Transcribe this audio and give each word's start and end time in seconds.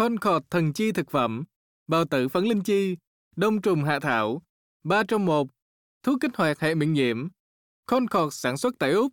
Concord 0.00 0.44
thần 0.50 0.72
chi 0.72 0.92
thực 0.92 1.10
phẩm, 1.10 1.44
bào 1.86 2.04
tử 2.04 2.28
phấn 2.28 2.44
linh 2.44 2.62
chi, 2.62 2.96
đông 3.36 3.62
trùng 3.62 3.84
hạ 3.84 4.00
thảo, 4.00 4.42
ba 4.84 5.02
trong 5.08 5.24
một 5.24 5.46
thuốc 6.02 6.18
kích 6.20 6.30
hoạt 6.36 6.60
hệ 6.60 6.74
miễn 6.74 6.92
nhiễm. 6.92 7.28
Concord 7.86 8.34
sản 8.34 8.56
xuất 8.56 8.74
tại 8.78 8.92
Úc. 8.92 9.12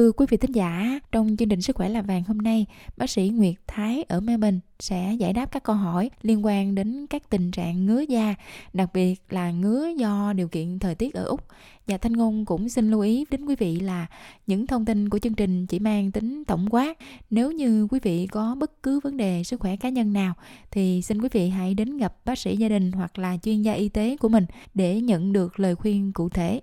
Thưa 0.00 0.12
quý 0.12 0.26
vị 0.28 0.36
thính 0.36 0.54
giả, 0.54 1.00
trong 1.12 1.36
chương 1.38 1.48
trình 1.48 1.62
Sức 1.62 1.76
khỏe 1.76 1.88
là 1.88 2.02
vàng 2.02 2.22
hôm 2.24 2.38
nay, 2.38 2.66
bác 2.96 3.10
sĩ 3.10 3.28
Nguyệt 3.28 3.54
Thái 3.66 4.04
ở 4.08 4.20
Melbourne 4.20 4.58
sẽ 4.78 5.14
giải 5.18 5.32
đáp 5.32 5.52
các 5.52 5.62
câu 5.62 5.76
hỏi 5.76 6.10
liên 6.22 6.46
quan 6.46 6.74
đến 6.74 7.06
các 7.10 7.30
tình 7.30 7.50
trạng 7.50 7.86
ngứa 7.86 8.00
da, 8.00 8.34
đặc 8.72 8.90
biệt 8.94 9.14
là 9.30 9.50
ngứa 9.50 9.88
do 9.98 10.32
điều 10.32 10.48
kiện 10.48 10.78
thời 10.78 10.94
tiết 10.94 11.14
ở 11.14 11.24
Úc. 11.24 11.40
Và 11.90 11.98
Thanh 11.98 12.12
Ngôn 12.12 12.44
cũng 12.44 12.68
xin 12.68 12.90
lưu 12.90 13.00
ý 13.00 13.24
đến 13.30 13.44
quý 13.44 13.54
vị 13.54 13.80
là 13.80 14.06
những 14.46 14.66
thông 14.66 14.84
tin 14.84 15.08
của 15.08 15.18
chương 15.18 15.34
trình 15.34 15.66
chỉ 15.66 15.78
mang 15.78 16.12
tính 16.12 16.44
tổng 16.44 16.66
quát. 16.70 16.98
Nếu 17.30 17.52
như 17.52 17.86
quý 17.90 18.00
vị 18.02 18.26
có 18.26 18.54
bất 18.54 18.82
cứ 18.82 19.00
vấn 19.00 19.16
đề 19.16 19.44
sức 19.44 19.60
khỏe 19.60 19.76
cá 19.76 19.88
nhân 19.88 20.12
nào 20.12 20.34
thì 20.70 21.02
xin 21.02 21.22
quý 21.22 21.28
vị 21.32 21.48
hãy 21.48 21.74
đến 21.74 21.98
gặp 21.98 22.14
bác 22.24 22.38
sĩ 22.38 22.56
gia 22.56 22.68
đình 22.68 22.92
hoặc 22.92 23.18
là 23.18 23.36
chuyên 23.42 23.62
gia 23.62 23.72
y 23.72 23.88
tế 23.88 24.16
của 24.16 24.28
mình 24.28 24.46
để 24.74 25.00
nhận 25.00 25.32
được 25.32 25.60
lời 25.60 25.74
khuyên 25.74 26.12
cụ 26.12 26.28
thể. 26.28 26.60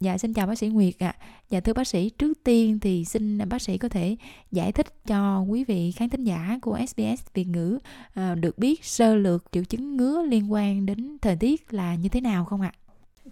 Dạ 0.00 0.18
xin 0.18 0.34
chào 0.34 0.46
bác 0.46 0.58
sĩ 0.58 0.68
Nguyệt 0.68 0.94
ạ. 0.98 1.14
À. 1.18 1.26
Dạ 1.50 1.60
thưa 1.60 1.72
bác 1.72 1.86
sĩ, 1.86 2.10
trước 2.10 2.44
tiên 2.44 2.78
thì 2.80 3.04
xin 3.04 3.48
bác 3.48 3.62
sĩ 3.62 3.78
có 3.78 3.88
thể 3.88 4.16
giải 4.52 4.72
thích 4.72 5.06
cho 5.06 5.40
quý 5.40 5.64
vị 5.64 5.92
khán 5.92 6.08
thính 6.08 6.24
giả 6.24 6.58
của 6.62 6.78
SBS 6.88 7.22
Việt 7.34 7.46
ngữ 7.46 7.78
à, 8.14 8.34
được 8.34 8.58
biết 8.58 8.84
sơ 8.84 9.14
lược 9.14 9.44
triệu 9.52 9.64
chứng 9.64 9.96
ngứa 9.96 10.22
liên 10.22 10.52
quan 10.52 10.86
đến 10.86 11.18
thời 11.22 11.36
tiết 11.36 11.74
là 11.74 11.94
như 11.94 12.08
thế 12.08 12.20
nào 12.20 12.44
không 12.44 12.60
ạ? 12.60 12.72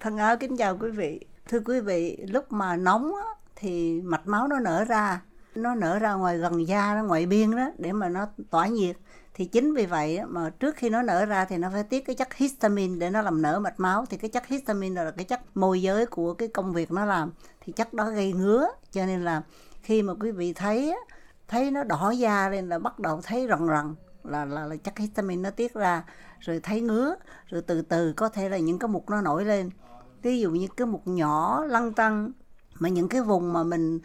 Thân 0.00 0.16
áo 0.16 0.36
kính 0.36 0.56
chào 0.56 0.78
quý 0.80 0.90
vị. 0.90 1.20
Thưa 1.48 1.60
quý 1.64 1.80
vị, 1.80 2.16
lúc 2.28 2.52
mà 2.52 2.76
nóng 2.76 3.14
á, 3.16 3.24
thì 3.56 4.00
mạch 4.00 4.26
máu 4.26 4.48
nó 4.48 4.58
nở 4.58 4.84
ra, 4.84 5.22
nó 5.54 5.74
nở 5.74 5.98
ra 5.98 6.14
ngoài 6.14 6.38
gần 6.38 6.68
da, 6.68 6.94
nó 6.94 7.04
ngoài 7.04 7.26
biên 7.26 7.56
đó 7.56 7.70
để 7.78 7.92
mà 7.92 8.08
nó 8.08 8.26
tỏa 8.50 8.66
nhiệt. 8.66 8.96
Thì 9.34 9.44
chính 9.44 9.74
vì 9.74 9.86
vậy 9.86 10.20
mà 10.28 10.50
trước 10.50 10.76
khi 10.76 10.90
nó 10.90 11.02
nở 11.02 11.24
ra 11.24 11.44
thì 11.44 11.56
nó 11.56 11.68
phải 11.72 11.84
tiết 11.84 12.06
cái 12.06 12.16
chất 12.16 12.34
histamine 12.34 12.98
để 12.98 13.10
nó 13.10 13.22
làm 13.22 13.42
nở 13.42 13.60
mạch 13.60 13.80
máu. 13.80 14.04
Thì 14.10 14.16
cái 14.16 14.30
chất 14.30 14.46
histamine 14.46 15.04
là 15.04 15.10
cái 15.10 15.24
chất 15.24 15.40
môi 15.54 15.82
giới 15.82 16.06
của 16.06 16.34
cái 16.34 16.48
công 16.48 16.72
việc 16.72 16.92
nó 16.92 17.04
làm. 17.04 17.32
Thì 17.60 17.72
chất 17.72 17.94
đó 17.94 18.10
gây 18.10 18.32
ngứa 18.32 18.66
cho 18.92 19.06
nên 19.06 19.24
là 19.24 19.42
khi 19.82 20.02
mà 20.02 20.14
quý 20.20 20.30
vị 20.30 20.52
thấy 20.52 20.94
thấy 21.48 21.70
nó 21.70 21.84
đỏ 21.84 22.10
da 22.10 22.48
lên 22.48 22.68
là 22.68 22.78
bắt 22.78 22.98
đầu 22.98 23.20
thấy 23.22 23.46
rần 23.48 23.68
rần 23.68 23.94
là, 24.24 24.44
là 24.44 24.66
là 24.66 24.76
chất 24.76 24.98
histamine 24.98 25.42
nó 25.42 25.50
tiết 25.50 25.74
ra 25.74 26.04
rồi 26.40 26.60
thấy 26.62 26.80
ngứa 26.80 27.14
rồi 27.46 27.62
từ 27.62 27.82
từ 27.82 28.12
có 28.12 28.28
thể 28.28 28.48
là 28.48 28.58
những 28.58 28.78
cái 28.78 28.88
mụn 28.88 29.02
nó 29.08 29.20
nổi 29.20 29.44
lên 29.44 29.70
ví 30.22 30.40
dụ 30.40 30.50
như 30.50 30.68
cái 30.76 30.86
mục 30.86 31.02
nhỏ 31.04 31.64
lăn 31.64 31.92
tăng 31.92 32.32
mà 32.78 32.88
những 32.88 33.08
cái 33.08 33.22
vùng 33.22 33.52
mà 33.52 33.62
mình 33.62 34.00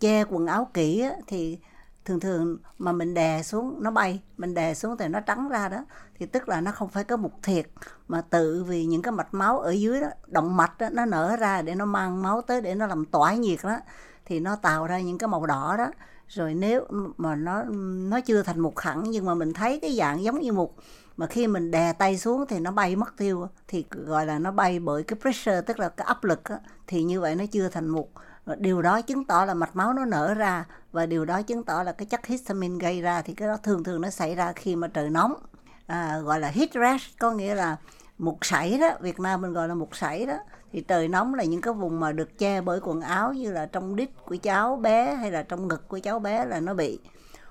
che 0.00 0.24
quần 0.24 0.46
áo 0.46 0.70
kỹ 0.74 1.00
á, 1.00 1.12
thì 1.26 1.58
thường 2.04 2.20
thường 2.20 2.58
mà 2.78 2.92
mình 2.92 3.14
đè 3.14 3.42
xuống 3.42 3.82
nó 3.82 3.90
bay 3.90 4.22
mình 4.36 4.54
đè 4.54 4.74
xuống 4.74 4.96
thì 4.96 5.08
nó 5.08 5.20
trắng 5.20 5.48
ra 5.48 5.68
đó. 5.68 5.84
Thì 6.18 6.26
tức 6.26 6.48
là 6.48 6.60
nó 6.60 6.72
không 6.72 6.88
phải 6.88 7.04
có 7.04 7.16
mục 7.16 7.32
thiệt 7.42 7.66
mà 8.08 8.20
tự 8.20 8.64
vì 8.64 8.84
những 8.84 9.02
cái 9.02 9.12
mạch 9.12 9.34
máu 9.34 9.58
ở 9.58 9.70
dưới 9.70 10.00
đó 10.00 10.08
động 10.26 10.56
mạch 10.56 10.78
đó, 10.78 10.88
nó 10.92 11.04
nở 11.04 11.36
ra 11.36 11.62
để 11.62 11.74
nó 11.74 11.84
mang 11.84 12.22
máu 12.22 12.40
tới 12.40 12.60
để 12.60 12.74
nó 12.74 12.86
làm 12.86 13.04
tỏa 13.04 13.34
nhiệt 13.34 13.58
đó 13.62 13.76
thì 14.24 14.40
nó 14.40 14.56
tạo 14.56 14.86
ra 14.86 15.00
những 15.00 15.18
cái 15.18 15.28
màu 15.28 15.46
đỏ 15.46 15.76
đó. 15.78 15.86
Rồi 16.28 16.54
nếu 16.54 16.86
mà 17.16 17.34
nó 17.34 17.62
nó 18.10 18.20
chưa 18.20 18.42
thành 18.42 18.60
mục 18.60 18.78
hẳn 18.78 19.02
nhưng 19.10 19.24
mà 19.24 19.34
mình 19.34 19.52
thấy 19.52 19.78
cái 19.80 19.96
dạng 19.96 20.22
giống 20.22 20.40
như 20.40 20.52
mục 20.52 20.76
mà 21.18 21.26
khi 21.26 21.46
mình 21.46 21.70
đè 21.70 21.92
tay 21.92 22.18
xuống 22.18 22.44
thì 22.48 22.60
nó 22.60 22.70
bay 22.70 22.96
mất 22.96 23.16
tiêu 23.16 23.48
thì 23.68 23.84
gọi 23.90 24.26
là 24.26 24.38
nó 24.38 24.50
bay 24.50 24.80
bởi 24.80 25.02
cái 25.02 25.18
pressure 25.20 25.60
tức 25.60 25.78
là 25.78 25.88
cái 25.88 26.06
áp 26.06 26.24
lực 26.24 26.42
thì 26.86 27.02
như 27.02 27.20
vậy 27.20 27.34
nó 27.34 27.44
chưa 27.52 27.68
thành 27.68 27.88
mục 27.88 28.12
điều 28.56 28.82
đó 28.82 29.00
chứng 29.00 29.24
tỏ 29.24 29.44
là 29.44 29.54
mạch 29.54 29.76
máu 29.76 29.92
nó 29.92 30.04
nở 30.04 30.34
ra. 30.34 30.64
Và 30.92 31.06
điều 31.06 31.24
đó 31.24 31.42
chứng 31.42 31.64
tỏ 31.64 31.82
là 31.82 31.92
cái 31.92 32.06
chất 32.06 32.26
histamine 32.26 32.78
gây 32.78 33.02
ra 33.02 33.22
thì 33.22 33.34
cái 33.34 33.48
đó 33.48 33.56
thường 33.62 33.84
thường 33.84 34.00
nó 34.00 34.10
xảy 34.10 34.34
ra 34.34 34.52
khi 34.52 34.76
mà 34.76 34.88
trời 34.88 35.10
nóng. 35.10 35.34
À, 35.86 36.18
gọi 36.18 36.40
là 36.40 36.48
heat 36.48 36.68
rash 36.74 37.18
có 37.18 37.30
nghĩa 37.30 37.54
là 37.54 37.76
mụn 38.18 38.34
sảy 38.42 38.78
đó. 38.78 38.90
Việt 39.00 39.20
Nam 39.20 39.40
mình 39.40 39.52
gọi 39.52 39.68
là 39.68 39.74
mụn 39.74 39.88
sảy 39.92 40.26
đó. 40.26 40.36
Thì 40.72 40.80
trời 40.80 41.08
nóng 41.08 41.34
là 41.34 41.44
những 41.44 41.60
cái 41.60 41.74
vùng 41.74 42.00
mà 42.00 42.12
được 42.12 42.38
che 42.38 42.60
bởi 42.60 42.80
quần 42.82 43.00
áo 43.00 43.32
như 43.32 43.52
là 43.52 43.66
trong 43.66 43.96
đít 43.96 44.10
của 44.24 44.36
cháu 44.42 44.76
bé 44.76 45.14
hay 45.14 45.30
là 45.30 45.42
trong 45.42 45.68
ngực 45.68 45.88
của 45.88 45.98
cháu 46.02 46.18
bé 46.18 46.44
là 46.44 46.60
nó 46.60 46.74
bị. 46.74 46.98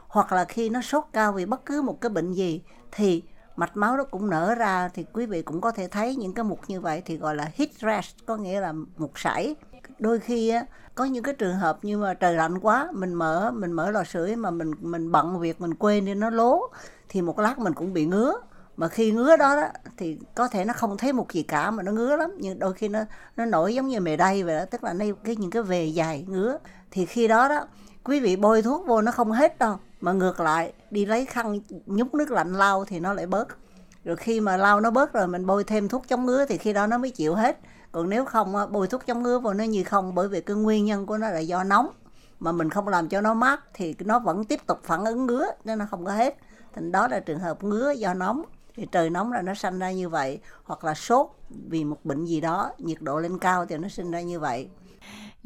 Hoặc 0.08 0.32
là 0.32 0.46
khi 0.46 0.70
nó 0.70 0.82
sốt 0.82 1.04
cao 1.14 1.34
vì 1.34 1.46
bất 1.46 1.66
cứ 1.66 1.82
một 1.82 2.02
cái 2.02 2.10
bệnh 2.10 2.34
gì 2.34 2.62
thì 2.92 3.24
mạch 3.58 3.78
máu 3.78 3.98
nó 3.98 4.04
cũng 4.04 4.30
nở 4.30 4.56
ra 4.56 4.90
thì 4.94 5.06
quý 5.14 5.26
vị 5.26 5.42
cũng 5.42 5.62
có 5.62 5.72
thể 5.72 5.88
thấy 5.88 6.16
những 6.16 6.34
cái 6.34 6.44
mụn 6.44 6.58
như 6.68 6.82
vậy 6.82 7.02
thì 7.06 7.18
gọi 7.18 7.36
là 7.36 7.52
heat 7.56 7.70
rash 7.82 8.26
có 8.26 8.36
nghĩa 8.36 8.60
là 8.60 8.74
mụn 8.98 9.10
sảy. 9.16 9.56
Đôi 10.00 10.20
khi 10.20 10.50
á 10.50 10.66
có 10.96 11.06
những 11.06 11.24
cái 11.24 11.34
trường 11.34 11.56
hợp 11.56 11.80
như 11.82 11.98
mà 11.98 12.14
trời 12.14 12.36
lạnh 12.36 12.60
quá 12.60 12.90
mình 12.94 13.14
mở 13.14 13.52
mình 13.52 13.72
mở 13.72 13.92
lò 13.92 14.04
sưởi 14.04 14.36
mà 14.36 14.52
mình 14.52 14.72
mình 14.80 15.12
bận 15.12 15.40
việc 15.40 15.62
mình 15.62 15.74
quên 15.74 16.06
đi 16.06 16.14
nó 16.14 16.30
lố 16.30 16.62
thì 17.10 17.22
một 17.22 17.40
lát 17.40 17.60
mình 17.60 17.74
cũng 17.74 17.94
bị 17.94 18.06
ngứa. 18.06 18.34
Mà 18.78 18.88
khi 18.88 19.12
ngứa 19.12 19.38
đó, 19.38 19.56
đó 19.56 19.68
thì 19.98 20.20
có 20.36 20.48
thể 20.48 20.66
nó 20.66 20.74
không 20.74 20.98
thấy 20.98 21.14
một 21.14 21.32
gì 21.32 21.44
cả 21.44 21.72
mà 21.72 21.84
nó 21.84 21.92
ngứa 21.92 22.16
lắm. 22.16 22.32
Nhưng 22.40 22.60
đôi 22.60 22.74
khi 22.74 22.88
nó 22.88 23.00
nó 23.38 23.46
nổi 23.46 23.76
giống 23.76 23.88
như 23.88 24.00
mề 24.00 24.18
đay 24.18 24.44
vậy 24.44 24.56
đó 24.56 24.66
tức 24.66 24.84
là 24.84 24.94
nó 24.94 25.06
cái 25.24 25.36
những 25.36 25.52
cái 25.52 25.64
về 25.64 25.86
dài 25.86 26.26
ngứa. 26.28 26.58
Thì 26.92 27.06
khi 27.06 27.28
đó 27.28 27.50
đó 27.50 27.68
quý 28.04 28.20
vị 28.20 28.36
bôi 28.36 28.62
thuốc 28.62 28.88
vô 28.88 29.02
nó 29.02 29.12
không 29.12 29.32
hết 29.32 29.60
đâu 29.60 29.78
mà 30.02 30.12
ngược 30.12 30.40
lại, 30.40 30.74
đi 30.92 31.06
lấy 31.06 31.26
khăn 31.26 31.60
nhúng 31.86 32.10
nước 32.14 32.32
lạnh 32.32 32.54
lau 32.54 32.86
thì 32.86 33.00
nó 33.00 33.14
lại 33.14 33.28
bớt. 33.28 33.48
Rồi 34.04 34.16
khi 34.16 34.42
mà 34.42 34.58
lau 34.58 34.80
nó 34.80 34.92
bớt 34.92 35.14
rồi 35.14 35.28
mình 35.28 35.46
bôi 35.46 35.64
thêm 35.64 35.88
thuốc 35.88 36.08
chống 36.08 36.26
ngứa 36.26 36.46
thì 36.46 36.58
khi 36.58 36.74
đó 36.74 36.88
nó 36.88 36.98
mới 36.98 37.12
chịu 37.12 37.36
hết. 37.36 37.60
Còn 37.92 38.10
nếu 38.10 38.26
không 38.26 38.54
bôi 38.72 38.88
thuốc 38.88 39.06
chống 39.06 39.24
ngứa 39.24 39.40
vào 39.40 39.54
nó 39.54 39.64
như 39.64 39.84
không, 39.84 40.16
bởi 40.16 40.28
vì 40.28 40.42
cái 40.42 40.56
nguyên 40.56 40.86
nhân 40.86 41.06
của 41.06 41.18
nó 41.18 41.30
là 41.30 41.40
do 41.40 41.64
nóng. 41.64 41.90
Mà 42.40 42.52
mình 42.52 42.70
không 42.70 42.88
làm 42.88 43.10
cho 43.10 43.22
nó 43.22 43.34
mát 43.34 43.64
thì 43.74 43.96
nó 44.00 44.20
vẫn 44.20 44.44
tiếp 44.44 44.60
tục 44.68 44.80
phản 44.84 45.06
ứng 45.06 45.26
ngứa 45.26 45.46
nên 45.64 45.80
nó 45.80 45.86
không 45.92 46.06
có 46.06 46.12
hết. 46.12 46.38
Thành 46.76 46.92
đó 46.92 47.08
là 47.08 47.20
trường 47.20 47.40
hợp 47.40 47.64
ngứa 47.64 47.92
do 47.92 48.14
nóng. 48.14 48.44
Thì 48.76 48.88
trời 48.92 49.10
nóng 49.10 49.32
là 49.32 49.42
nó 49.42 49.54
sanh 49.54 49.80
ra 49.80 49.92
như 49.92 50.10
vậy, 50.10 50.40
hoặc 50.64 50.84
là 50.84 50.94
sốt 50.94 51.28
vì 51.70 51.84
một 51.84 51.98
bệnh 52.04 52.26
gì 52.26 52.42
đó, 52.42 52.72
nhiệt 52.78 52.98
độ 53.02 53.20
lên 53.20 53.40
cao 53.40 53.66
thì 53.66 53.78
nó 53.78 53.88
sinh 53.88 54.12
ra 54.12 54.22
như 54.22 54.40
vậy. 54.40 54.70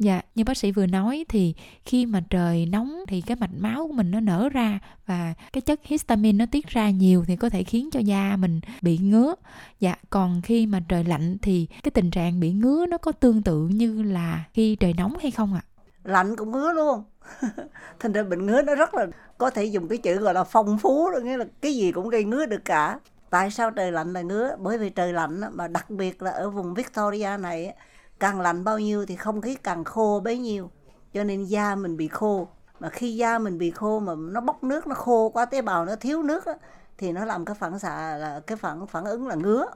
Dạ, 0.02 0.20
như 0.34 0.44
bác 0.44 0.56
sĩ 0.56 0.72
vừa 0.72 0.86
nói 0.86 1.24
thì 1.28 1.54
khi 1.84 2.06
mà 2.06 2.20
trời 2.30 2.66
nóng 2.66 3.00
thì 3.08 3.20
cái 3.20 3.36
mạch 3.36 3.50
máu 3.58 3.86
của 3.86 3.92
mình 3.92 4.10
nó 4.10 4.20
nở 4.20 4.48
ra 4.52 4.78
và 5.06 5.34
cái 5.52 5.60
chất 5.60 5.80
histamine 5.84 6.38
nó 6.38 6.46
tiết 6.50 6.66
ra 6.66 6.90
nhiều 6.90 7.24
thì 7.26 7.36
có 7.36 7.48
thể 7.48 7.64
khiến 7.64 7.90
cho 7.92 8.00
da 8.00 8.36
mình 8.36 8.60
bị 8.82 8.98
ngứa. 8.98 9.34
Dạ, 9.80 9.94
còn 10.10 10.40
khi 10.42 10.66
mà 10.66 10.80
trời 10.88 11.04
lạnh 11.04 11.36
thì 11.42 11.68
cái 11.82 11.90
tình 11.90 12.10
trạng 12.10 12.40
bị 12.40 12.52
ngứa 12.52 12.86
nó 12.86 12.98
có 12.98 13.12
tương 13.12 13.42
tự 13.42 13.68
như 13.68 14.02
là 14.02 14.44
khi 14.54 14.76
trời 14.76 14.94
nóng 14.96 15.14
hay 15.22 15.30
không 15.30 15.54
ạ? 15.54 15.62
À? 15.64 15.70
Lạnh 16.04 16.36
cũng 16.36 16.52
ngứa 16.52 16.72
luôn. 16.72 17.04
Thành 18.00 18.12
ra 18.12 18.22
bệnh 18.22 18.46
ngứa 18.46 18.62
nó 18.62 18.74
rất 18.74 18.94
là 18.94 19.06
có 19.38 19.50
thể 19.50 19.64
dùng 19.64 19.88
cái 19.88 19.98
chữ 19.98 20.14
gọi 20.16 20.34
là 20.34 20.44
phong 20.44 20.78
phú 20.78 21.10
đó 21.10 21.18
nghĩa 21.18 21.36
là 21.36 21.44
cái 21.60 21.74
gì 21.74 21.92
cũng 21.92 22.08
gây 22.08 22.24
ngứa 22.24 22.46
được 22.46 22.64
cả. 22.64 22.98
Tại 23.30 23.50
sao 23.50 23.70
trời 23.70 23.92
lạnh 23.92 24.12
là 24.12 24.20
ngứa? 24.22 24.56
Bởi 24.58 24.78
vì 24.78 24.90
trời 24.90 25.12
lạnh 25.12 25.40
mà 25.52 25.68
đặc 25.68 25.90
biệt 25.90 26.22
là 26.22 26.30
ở 26.30 26.50
vùng 26.50 26.74
Victoria 26.74 27.36
này 27.40 27.74
càng 28.22 28.40
lạnh 28.40 28.64
bao 28.64 28.78
nhiêu 28.78 29.06
thì 29.06 29.16
không 29.16 29.40
khí 29.40 29.54
càng 29.54 29.84
khô 29.84 30.20
bấy 30.24 30.38
nhiêu. 30.38 30.70
Cho 31.14 31.24
nên 31.24 31.44
da 31.44 31.74
mình 31.74 31.96
bị 31.96 32.08
khô. 32.08 32.48
Mà 32.80 32.88
khi 32.88 33.16
da 33.16 33.38
mình 33.38 33.58
bị 33.58 33.70
khô 33.70 33.98
mà 33.98 34.14
nó 34.16 34.40
bốc 34.40 34.64
nước 34.64 34.86
nó 34.86 34.94
khô 34.94 35.28
quá 35.28 35.44
tế 35.44 35.62
bào 35.62 35.84
nó 35.84 35.96
thiếu 35.96 36.22
nước 36.22 36.46
á, 36.46 36.52
thì 36.98 37.12
nó 37.12 37.24
làm 37.24 37.44
cái 37.44 37.54
phản 37.54 37.78
xạ 37.78 38.16
là 38.16 38.40
cái 38.40 38.56
phản 38.56 38.86
phản 38.86 39.04
ứng 39.04 39.28
là 39.28 39.34
ngứa. 39.34 39.66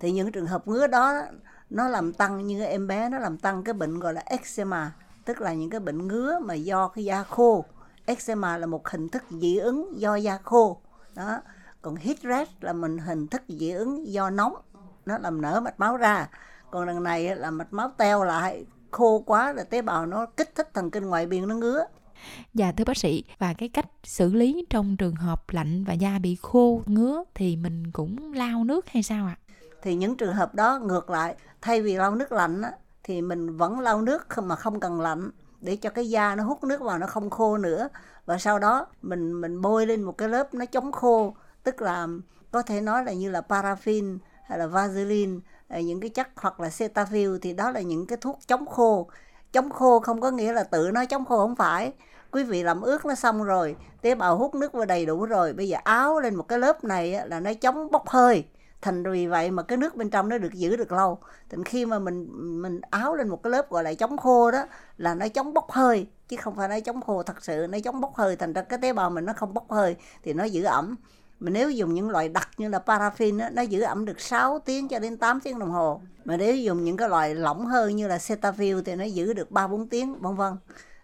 Thì 0.00 0.12
những 0.12 0.32
trường 0.32 0.46
hợp 0.46 0.68
ngứa 0.68 0.86
đó 0.86 1.22
nó 1.70 1.88
làm 1.88 2.12
tăng 2.12 2.46
như 2.46 2.64
em 2.64 2.86
bé 2.86 3.08
nó 3.08 3.18
làm 3.18 3.38
tăng 3.38 3.64
cái 3.64 3.72
bệnh 3.72 4.00
gọi 4.00 4.14
là 4.14 4.22
eczema 4.26 4.92
tức 5.24 5.40
là 5.40 5.52
những 5.52 5.70
cái 5.70 5.80
bệnh 5.80 6.08
ngứa 6.08 6.38
mà 6.38 6.54
do 6.54 6.88
cái 6.88 7.04
da 7.04 7.22
khô. 7.22 7.64
Eczema 8.06 8.58
là 8.58 8.66
một 8.66 8.88
hình 8.88 9.08
thức 9.08 9.22
dị 9.30 9.56
ứng 9.56 10.00
do 10.00 10.16
da 10.16 10.38
khô. 10.44 10.80
Đó. 11.14 11.40
Còn 11.82 11.96
heat 11.96 12.18
rash 12.22 12.64
là 12.64 12.72
mình 12.72 12.98
hình 12.98 13.26
thức 13.26 13.42
dị 13.48 13.70
ứng 13.70 14.08
do 14.08 14.30
nóng. 14.30 14.54
Nó 15.06 15.18
làm 15.18 15.40
nở 15.40 15.60
mạch 15.60 15.80
máu 15.80 15.96
ra 15.96 16.28
còn 16.74 16.86
lần 16.86 17.02
này 17.02 17.36
là 17.36 17.50
mạch 17.50 17.72
máu 17.72 17.90
teo 17.96 18.24
lại 18.24 18.66
khô 18.90 19.22
quá 19.26 19.52
là 19.52 19.64
tế 19.64 19.82
bào 19.82 20.06
nó 20.06 20.26
kích 20.26 20.54
thích 20.54 20.74
thần 20.74 20.90
kinh 20.90 21.06
ngoại 21.06 21.26
biên 21.26 21.48
nó 21.48 21.54
ngứa 21.54 21.84
Dạ 22.54 22.72
thưa 22.72 22.84
bác 22.84 22.96
sĩ 22.96 23.24
và 23.38 23.54
cái 23.58 23.68
cách 23.68 23.86
xử 24.04 24.32
lý 24.34 24.66
trong 24.70 24.96
trường 24.96 25.14
hợp 25.14 25.50
lạnh 25.50 25.84
và 25.84 25.92
da 25.92 26.18
bị 26.18 26.36
khô 26.42 26.82
ngứa 26.86 27.24
thì 27.34 27.56
mình 27.56 27.92
cũng 27.92 28.32
lau 28.32 28.64
nước 28.64 28.88
hay 28.88 29.02
sao 29.02 29.26
ạ? 29.26 29.36
À? 29.38 29.42
Thì 29.82 29.94
những 29.94 30.16
trường 30.16 30.34
hợp 30.34 30.54
đó 30.54 30.78
ngược 30.78 31.10
lại 31.10 31.34
thay 31.60 31.82
vì 31.82 31.96
lau 31.96 32.14
nước 32.14 32.32
lạnh 32.32 32.62
á, 32.62 32.72
thì 33.04 33.22
mình 33.22 33.56
vẫn 33.56 33.80
lau 33.80 34.02
nước 34.02 34.26
mà 34.42 34.56
không 34.56 34.80
cần 34.80 35.00
lạnh 35.00 35.30
để 35.60 35.76
cho 35.76 35.90
cái 35.90 36.10
da 36.10 36.34
nó 36.34 36.44
hút 36.44 36.64
nước 36.64 36.80
vào 36.80 36.98
nó 36.98 37.06
không 37.06 37.30
khô 37.30 37.58
nữa 37.58 37.88
và 38.26 38.38
sau 38.38 38.58
đó 38.58 38.86
mình 39.02 39.40
mình 39.40 39.60
bôi 39.60 39.86
lên 39.86 40.02
một 40.02 40.18
cái 40.18 40.28
lớp 40.28 40.54
nó 40.54 40.64
chống 40.66 40.92
khô 40.92 41.36
tức 41.62 41.82
là 41.82 42.08
có 42.50 42.62
thể 42.62 42.80
nói 42.80 43.04
là 43.04 43.12
như 43.12 43.30
là 43.30 43.42
paraffin 43.48 44.18
hay 44.44 44.58
là 44.58 44.66
vaseline 44.66 45.40
Ờ, 45.68 45.80
những 45.80 46.00
cái 46.00 46.10
chất 46.10 46.28
hoặc 46.36 46.60
là 46.60 46.70
Cetaphil 46.78 47.36
thì 47.42 47.52
đó 47.52 47.70
là 47.70 47.80
những 47.80 48.06
cái 48.06 48.18
thuốc 48.20 48.38
chống 48.46 48.66
khô. 48.66 49.08
Chống 49.52 49.70
khô 49.70 50.00
không 50.00 50.20
có 50.20 50.30
nghĩa 50.30 50.52
là 50.52 50.64
tự 50.64 50.90
nó 50.94 51.04
chống 51.04 51.24
khô 51.24 51.38
không 51.38 51.56
phải. 51.56 51.92
Quý 52.30 52.44
vị 52.44 52.62
làm 52.62 52.80
ướt 52.80 53.04
nó 53.06 53.14
xong 53.14 53.44
rồi, 53.44 53.76
tế 54.02 54.14
bào 54.14 54.38
hút 54.38 54.54
nước 54.54 54.72
vào 54.72 54.84
đầy 54.84 55.06
đủ 55.06 55.24
rồi, 55.26 55.52
bây 55.52 55.68
giờ 55.68 55.78
áo 55.84 56.20
lên 56.20 56.34
một 56.34 56.48
cái 56.48 56.58
lớp 56.58 56.84
này 56.84 57.20
là 57.26 57.40
nó 57.40 57.54
chống 57.54 57.90
bốc 57.90 58.08
hơi. 58.08 58.44
Thành 58.82 59.12
vì 59.12 59.26
vậy 59.26 59.50
mà 59.50 59.62
cái 59.62 59.78
nước 59.78 59.96
bên 59.96 60.10
trong 60.10 60.28
nó 60.28 60.38
được 60.38 60.52
giữ 60.54 60.76
được 60.76 60.92
lâu. 60.92 61.18
Thì 61.50 61.58
khi 61.64 61.86
mà 61.86 61.98
mình 61.98 62.28
mình 62.62 62.80
áo 62.90 63.14
lên 63.14 63.28
một 63.28 63.42
cái 63.42 63.50
lớp 63.50 63.70
gọi 63.70 63.84
là 63.84 63.94
chống 63.94 64.16
khô 64.16 64.50
đó 64.50 64.66
là 64.98 65.14
nó 65.14 65.28
chống 65.28 65.54
bốc 65.54 65.70
hơi, 65.70 66.06
chứ 66.28 66.36
không 66.36 66.56
phải 66.56 66.68
nó 66.68 66.80
chống 66.80 67.00
khô. 67.00 67.22
Thật 67.22 67.44
sự 67.44 67.66
nó 67.70 67.78
chống 67.84 68.00
bốc 68.00 68.14
hơi 68.14 68.36
thành 68.36 68.52
ra 68.52 68.62
cái 68.62 68.78
tế 68.82 68.92
bào 68.92 69.10
mình 69.10 69.24
nó 69.24 69.32
không 69.32 69.54
bốc 69.54 69.70
hơi 69.70 69.96
thì 70.22 70.32
nó 70.32 70.44
giữ 70.44 70.64
ẩm 70.64 70.96
mà 71.44 71.50
nếu 71.50 71.70
dùng 71.70 71.94
những 71.94 72.10
loại 72.10 72.28
đặc 72.28 72.48
như 72.56 72.68
là 72.68 72.80
paraffin 72.86 73.38
đó, 73.38 73.48
nó 73.52 73.62
giữ 73.62 73.80
ẩm 73.80 74.04
được 74.04 74.20
6 74.20 74.58
tiếng 74.58 74.88
cho 74.88 74.98
đến 74.98 75.16
8 75.16 75.40
tiếng 75.40 75.58
đồng 75.58 75.70
hồ. 75.70 76.00
Mà 76.24 76.36
nếu 76.36 76.56
dùng 76.56 76.84
những 76.84 76.96
cái 76.96 77.08
loại 77.08 77.34
lỏng 77.34 77.66
hơn 77.66 77.96
như 77.96 78.08
là 78.08 78.18
cetaphil 78.28 78.80
thì 78.84 78.96
nó 78.96 79.04
giữ 79.04 79.32
được 79.32 79.50
3 79.50 79.66
4 79.66 79.88
tiếng 79.88 80.18
vân 80.18 80.36
vân. 80.36 80.56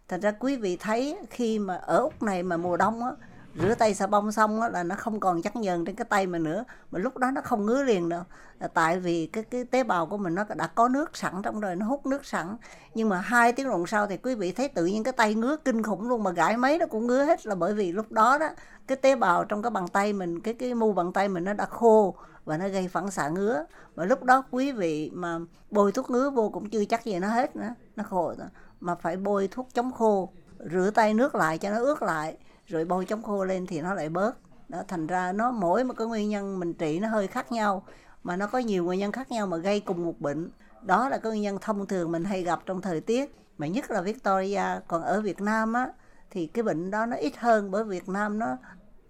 Thành 0.08 0.20
ra 0.20 0.30
quý 0.30 0.56
vị 0.56 0.76
thấy 0.76 1.18
khi 1.30 1.58
mà 1.58 1.76
ở 1.76 1.98
úc 1.98 2.22
này 2.22 2.42
mà 2.42 2.56
mùa 2.56 2.76
đông 2.76 3.04
á 3.04 3.10
rửa 3.54 3.74
tay 3.74 3.94
xà 3.94 4.06
bông 4.06 4.32
xong 4.32 4.60
á, 4.60 4.68
là 4.68 4.82
nó 4.82 4.94
không 4.94 5.20
còn 5.20 5.42
chắc 5.42 5.56
nhờn 5.56 5.84
trên 5.84 5.96
cái 5.96 6.04
tay 6.04 6.26
mình 6.26 6.42
nữa. 6.42 6.64
Mà 6.90 6.98
lúc 6.98 7.16
đó 7.16 7.30
nó 7.30 7.40
không 7.40 7.66
ngứa 7.66 7.82
liền 7.82 8.08
đâu. 8.08 8.22
Là 8.60 8.68
tại 8.68 9.00
vì 9.00 9.26
cái 9.26 9.44
cái 9.44 9.64
tế 9.64 9.84
bào 9.84 10.06
của 10.06 10.16
mình 10.16 10.34
nó 10.34 10.44
đã 10.56 10.66
có 10.66 10.88
nước 10.88 11.16
sẵn 11.16 11.42
trong 11.42 11.60
đời 11.60 11.76
nó 11.76 11.86
hút 11.86 12.06
nước 12.06 12.24
sẵn. 12.24 12.56
Nhưng 12.94 13.08
mà 13.08 13.20
hai 13.20 13.52
tiếng 13.52 13.68
đồng 13.68 13.86
sau 13.86 14.06
thì 14.06 14.16
quý 14.16 14.34
vị 14.34 14.52
thấy 14.52 14.68
tự 14.68 14.86
nhiên 14.86 15.04
cái 15.04 15.12
tay 15.12 15.34
ngứa 15.34 15.56
kinh 15.56 15.82
khủng 15.82 16.08
luôn. 16.08 16.22
Mà 16.22 16.30
gãi 16.30 16.56
mấy 16.56 16.78
nó 16.78 16.86
cũng 16.86 17.06
ngứa 17.06 17.24
hết 17.24 17.46
là 17.46 17.54
bởi 17.54 17.74
vì 17.74 17.92
lúc 17.92 18.12
đó 18.12 18.38
đó 18.38 18.48
cái 18.86 18.96
tế 18.96 19.16
bào 19.16 19.44
trong 19.44 19.62
cái 19.62 19.70
bàn 19.70 19.88
tay 19.88 20.12
mình 20.12 20.40
cái 20.40 20.54
cái 20.54 20.74
mu 20.74 20.92
bàn 20.92 21.12
tay 21.12 21.28
mình 21.28 21.44
nó 21.44 21.52
đã 21.52 21.66
khô 21.66 22.14
và 22.44 22.56
nó 22.56 22.68
gây 22.68 22.88
phản 22.88 23.10
xạ 23.10 23.28
ngứa. 23.28 23.64
Và 23.94 24.04
lúc 24.04 24.22
đó 24.22 24.44
quý 24.50 24.72
vị 24.72 25.10
mà 25.14 25.38
bôi 25.70 25.92
thuốc 25.92 26.10
ngứa 26.10 26.30
vô 26.30 26.48
cũng 26.48 26.70
chưa 26.70 26.84
chắc 26.84 27.04
gì 27.04 27.18
nó 27.18 27.28
hết 27.28 27.56
nữa. 27.56 27.74
Nó 27.96 28.04
khô 28.04 28.34
mà 28.80 28.94
phải 28.94 29.16
bôi 29.16 29.48
thuốc 29.50 29.68
chống 29.74 29.92
khô 29.92 30.28
rửa 30.72 30.90
tay 30.94 31.14
nước 31.14 31.34
lại 31.34 31.58
cho 31.58 31.70
nó 31.70 31.78
ướt 31.78 32.02
lại 32.02 32.36
rồi 32.70 32.84
bôi 32.84 33.04
chống 33.04 33.22
khô 33.22 33.44
lên 33.44 33.66
thì 33.66 33.80
nó 33.80 33.94
lại 33.94 34.08
bớt. 34.08 34.36
Đó, 34.68 34.82
thành 34.88 35.06
ra 35.06 35.32
nó 35.32 35.50
mỗi 35.50 35.84
một 35.84 35.94
cái 35.96 36.06
nguyên 36.06 36.28
nhân 36.28 36.60
mình 36.60 36.74
trị 36.74 37.00
nó 37.00 37.08
hơi 37.08 37.26
khác 37.26 37.52
nhau, 37.52 37.82
mà 38.24 38.36
nó 38.36 38.46
có 38.46 38.58
nhiều 38.58 38.84
nguyên 38.84 39.00
nhân 39.00 39.12
khác 39.12 39.30
nhau 39.30 39.46
mà 39.46 39.56
gây 39.56 39.80
cùng 39.80 40.04
một 40.04 40.20
bệnh. 40.20 40.50
Đó 40.82 41.08
là 41.08 41.18
cái 41.18 41.30
nguyên 41.30 41.42
nhân 41.42 41.58
thông 41.60 41.86
thường 41.86 42.12
mình 42.12 42.24
hay 42.24 42.42
gặp 42.42 42.60
trong 42.66 42.80
thời 42.80 43.00
tiết, 43.00 43.36
mà 43.58 43.66
nhất 43.66 43.90
là 43.90 44.00
Victoria. 44.00 44.62
Còn 44.88 45.02
ở 45.02 45.20
Việt 45.20 45.40
Nam 45.40 45.72
á, 45.72 45.88
thì 46.30 46.46
cái 46.46 46.62
bệnh 46.62 46.90
đó 46.90 47.06
nó 47.06 47.16
ít 47.16 47.36
hơn 47.36 47.70
bởi 47.70 47.84
Việt 47.84 48.08
Nam 48.08 48.38
nó 48.38 48.56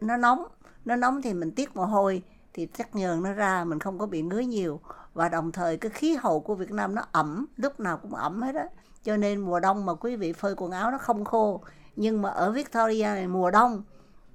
nó 0.01 0.17
nóng. 0.17 0.47
Nó 0.85 0.97
nóng 0.97 1.23
thì 1.23 1.35
mình 1.35 1.53
tiết 1.53 1.77
mồ 1.77 1.85
hôi 1.85 2.23
thì 2.53 2.69
chắc 2.75 2.95
nhờn 2.95 3.23
nó 3.23 3.33
ra 3.33 3.65
mình 3.65 3.79
không 3.79 3.99
có 3.99 4.07
bị 4.07 4.23
ngứa 4.23 4.39
nhiều. 4.41 4.81
Và 5.15 5.29
đồng 5.29 5.53
thời 5.53 5.77
cái 5.77 5.91
khí 5.91 6.17
hậu 6.21 6.41
của 6.41 6.55
Việt 6.55 6.71
Nam 6.71 6.95
nó 6.95 7.03
ẩm, 7.13 7.47
lúc 7.57 7.81
nào 7.81 7.99
cũng 7.99 8.15
ẩm 8.15 8.43
hết 8.43 8.55
á. 8.55 8.69
Cho 9.03 9.17
nên 9.17 9.41
mùa 9.41 9.61
đông 9.61 9.87
mà 9.87 9.95
quý 9.95 10.17
vị 10.17 10.33
phơi 10.33 10.55
quần 10.57 10.71
áo 10.71 10.91
nó 10.91 10.99
không 10.99 11.25
khô 11.25 11.61
nhưng 11.97 12.23
mà 12.23 12.31
ở 12.31 12.53
Victoria 12.53 13.05
này 13.05 13.29
mùa 13.29 13.51
đông 13.51 13.83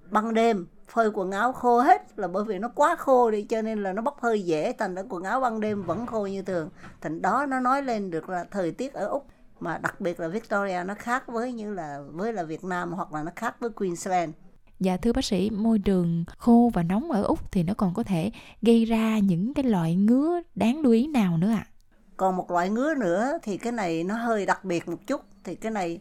ban 0.09 0.33
đêm 0.33 0.67
phơi 0.87 1.11
quần 1.13 1.31
áo 1.31 1.53
khô 1.53 1.79
hết 1.79 2.19
là 2.19 2.27
bởi 2.27 2.43
vì 2.43 2.59
nó 2.59 2.69
quá 2.75 2.95
khô 2.95 3.31
đi 3.31 3.43
cho 3.43 3.61
nên 3.61 3.83
là 3.83 3.93
nó 3.93 4.01
bốc 4.01 4.21
hơi 4.21 4.41
dễ 4.41 4.73
thành 4.77 4.95
ra 4.95 5.03
quần 5.09 5.23
áo 5.23 5.41
ban 5.41 5.59
đêm 5.59 5.83
vẫn 5.83 6.05
khô 6.05 6.25
như 6.25 6.41
thường 6.41 6.69
thành 7.01 7.21
đó 7.21 7.45
nó 7.45 7.59
nói 7.59 7.83
lên 7.83 8.11
được 8.11 8.29
là 8.29 8.43
thời 8.51 8.71
tiết 8.71 8.93
ở 8.93 9.07
úc 9.07 9.25
mà 9.59 9.77
đặc 9.77 10.01
biệt 10.01 10.19
là 10.19 10.27
Victoria 10.27 10.83
nó 10.85 10.93
khác 10.93 11.23
với 11.27 11.53
như 11.53 11.73
là 11.73 11.99
với 12.11 12.33
là 12.33 12.43
Việt 12.43 12.63
Nam 12.63 12.91
hoặc 12.91 13.13
là 13.13 13.23
nó 13.23 13.31
khác 13.35 13.55
với 13.59 13.69
Queensland 13.69 14.31
Dạ 14.79 14.97
thưa 14.97 15.13
bác 15.13 15.25
sĩ, 15.25 15.49
môi 15.49 15.79
trường 15.79 16.25
khô 16.37 16.71
và 16.73 16.83
nóng 16.83 17.11
ở 17.11 17.23
Úc 17.23 17.51
thì 17.51 17.63
nó 17.63 17.73
còn 17.73 17.93
có 17.93 18.03
thể 18.03 18.31
gây 18.61 18.85
ra 18.85 19.19
những 19.19 19.53
cái 19.53 19.63
loại 19.63 19.95
ngứa 19.95 20.41
đáng 20.55 20.81
lưu 20.81 20.91
ý 20.91 21.07
nào 21.07 21.37
nữa 21.37 21.49
ạ? 21.49 21.67
À? 21.67 21.71
Còn 22.17 22.35
một 22.35 22.51
loại 22.51 22.69
ngứa 22.69 22.95
nữa 22.95 23.37
thì 23.43 23.57
cái 23.57 23.71
này 23.71 24.03
nó 24.03 24.15
hơi 24.15 24.45
đặc 24.45 24.65
biệt 24.65 24.87
một 24.87 25.07
chút 25.07 25.21
thì 25.43 25.55
cái 25.55 25.71
này 25.71 25.99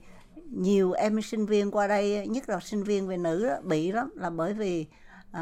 nhiều 0.50 0.93
em 0.93 1.23
sinh 1.23 1.46
viên 1.46 1.70
qua 1.70 1.87
đây 1.87 2.26
nhất 2.26 2.49
là 2.49 2.61
sinh 2.61 2.82
viên 2.82 3.08
về 3.08 3.17
nữ 3.17 3.46
đó, 3.46 3.56
bị 3.62 3.93
lắm. 3.93 4.11
Là 4.14 4.31
bởi 4.31 4.52
vì 4.52 4.87
uh, 5.31 5.41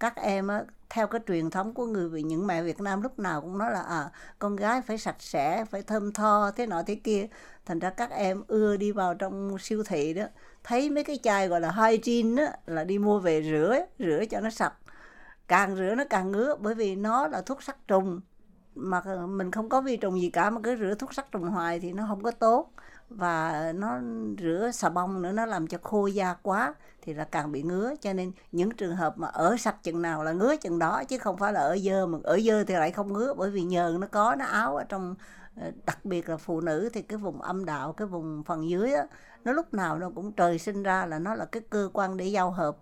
các 0.00 0.16
em 0.16 0.48
á, 0.48 0.64
theo 0.90 1.06
cái 1.06 1.20
truyền 1.26 1.50
thống 1.50 1.74
của 1.74 1.86
người 1.86 2.08
vì 2.08 2.22
những 2.22 2.46
mẹ 2.46 2.62
Việt 2.62 2.80
Nam 2.80 3.02
lúc 3.02 3.18
nào 3.18 3.40
cũng 3.40 3.58
nói 3.58 3.70
là 3.72 3.82
à, 3.82 4.10
con 4.38 4.56
gái 4.56 4.82
phải 4.82 4.98
sạch 4.98 5.16
sẽ 5.18 5.64
phải 5.70 5.82
thơm 5.82 6.12
tho 6.12 6.50
thế 6.56 6.66
nọ 6.66 6.82
thế 6.82 6.94
kia. 6.94 7.26
Thành 7.66 7.78
ra 7.78 7.90
các 7.90 8.10
em 8.10 8.42
ưa 8.48 8.76
đi 8.76 8.92
vào 8.92 9.14
trong 9.14 9.58
siêu 9.58 9.82
thị 9.84 10.14
đó. 10.14 10.24
Thấy 10.64 10.90
mấy 10.90 11.04
cái 11.04 11.18
chai 11.22 11.48
gọi 11.48 11.60
là 11.60 11.70
hygiene 11.70 12.42
đó, 12.46 12.52
là 12.66 12.84
đi 12.84 12.98
mua 12.98 13.18
về 13.18 13.42
rửa 13.42 13.86
rửa 13.98 14.24
cho 14.30 14.40
nó 14.40 14.50
sạch. 14.50 14.74
Càng 15.48 15.76
rửa 15.76 15.94
nó 15.94 16.04
càng 16.10 16.32
ngứa 16.32 16.56
bởi 16.60 16.74
vì 16.74 16.96
nó 16.96 17.26
là 17.26 17.42
thuốc 17.42 17.62
sát 17.62 17.76
trùng 17.88 18.20
mà 18.74 19.02
mình 19.26 19.50
không 19.50 19.68
có 19.68 19.80
vi 19.80 19.96
trùng 19.96 20.20
gì 20.20 20.30
cả, 20.30 20.50
mà 20.50 20.60
cứ 20.64 20.76
rửa 20.76 20.94
thuốc 20.94 21.14
sát 21.14 21.32
trùng 21.32 21.42
hoài 21.42 21.80
thì 21.80 21.92
nó 21.92 22.04
không 22.08 22.22
có 22.22 22.30
tốt. 22.30 22.72
Và 23.10 23.72
nó 23.74 23.98
rửa 24.38 24.70
xà 24.74 24.88
bông 24.88 25.22
nữa, 25.22 25.32
nó 25.32 25.46
làm 25.46 25.66
cho 25.66 25.78
khô 25.82 26.06
da 26.06 26.34
quá 26.42 26.74
thì 27.02 27.14
là 27.14 27.24
càng 27.24 27.52
bị 27.52 27.62
ngứa. 27.62 27.94
Cho 28.00 28.12
nên 28.12 28.32
những 28.52 28.70
trường 28.70 28.96
hợp 28.96 29.18
mà 29.18 29.28
ở 29.28 29.56
sạch 29.56 29.82
chừng 29.82 30.02
nào 30.02 30.24
là 30.24 30.32
ngứa 30.32 30.56
chừng 30.56 30.78
đó, 30.78 31.02
chứ 31.08 31.18
không 31.18 31.36
phải 31.36 31.52
là 31.52 31.60
ở 31.60 31.78
dơ. 31.78 32.06
Mà 32.06 32.18
ở 32.24 32.40
dơ 32.40 32.64
thì 32.64 32.74
lại 32.74 32.90
không 32.92 33.12
ngứa, 33.12 33.34
bởi 33.34 33.50
vì 33.50 33.62
nhờn 33.62 34.00
nó 34.00 34.06
có, 34.06 34.34
nó 34.34 34.44
áo 34.44 34.76
ở 34.76 34.84
trong 34.84 35.14
ờ, 35.60 35.70
đặc 35.86 36.04
biệt 36.04 36.28
là 36.28 36.36
phụ 36.36 36.60
nữ 36.60 36.90
thì 36.92 37.02
cái 37.02 37.18
vùng 37.18 37.42
âm 37.42 37.64
đạo, 37.64 37.92
cái 37.92 38.06
vùng 38.06 38.42
phần 38.44 38.70
dưới 38.70 38.92
á, 38.92 39.06
nó 39.44 39.52
lúc 39.52 39.74
nào 39.74 39.98
nó 39.98 40.10
cũng 40.14 40.32
trời 40.32 40.58
sinh 40.58 40.82
ra 40.82 41.06
là 41.06 41.18
nó 41.18 41.34
là 41.34 41.44
cái 41.44 41.62
cơ 41.70 41.90
quan 41.92 42.16
để 42.16 42.24
giao 42.26 42.50
hợp 42.50 42.76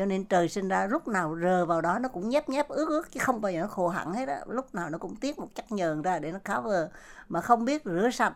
cho 0.00 0.06
nên 0.06 0.24
trời 0.24 0.48
sinh 0.48 0.68
ra 0.68 0.86
lúc 0.86 1.08
nào 1.08 1.36
rờ 1.42 1.66
vào 1.66 1.80
đó 1.80 1.98
nó 1.98 2.08
cũng 2.08 2.28
nhép 2.28 2.48
nhép 2.48 2.68
ướt 2.68 2.88
ướt, 2.88 3.12
chứ 3.12 3.20
không 3.22 3.40
bao 3.40 3.52
giờ 3.52 3.60
nó 3.60 3.66
khô 3.66 3.88
hẳn 3.88 4.12
hết 4.12 4.28
á. 4.28 4.40
Lúc 4.46 4.74
nào 4.74 4.90
nó 4.90 4.98
cũng 4.98 5.16
tiết 5.16 5.38
một 5.38 5.48
chất 5.54 5.72
nhờn 5.72 6.02
ra 6.02 6.18
để 6.18 6.32
nó 6.32 6.38
cover. 6.38 6.84
Mà 7.28 7.40
không 7.40 7.64
biết 7.64 7.82
rửa 7.84 8.10
sạch 8.12 8.34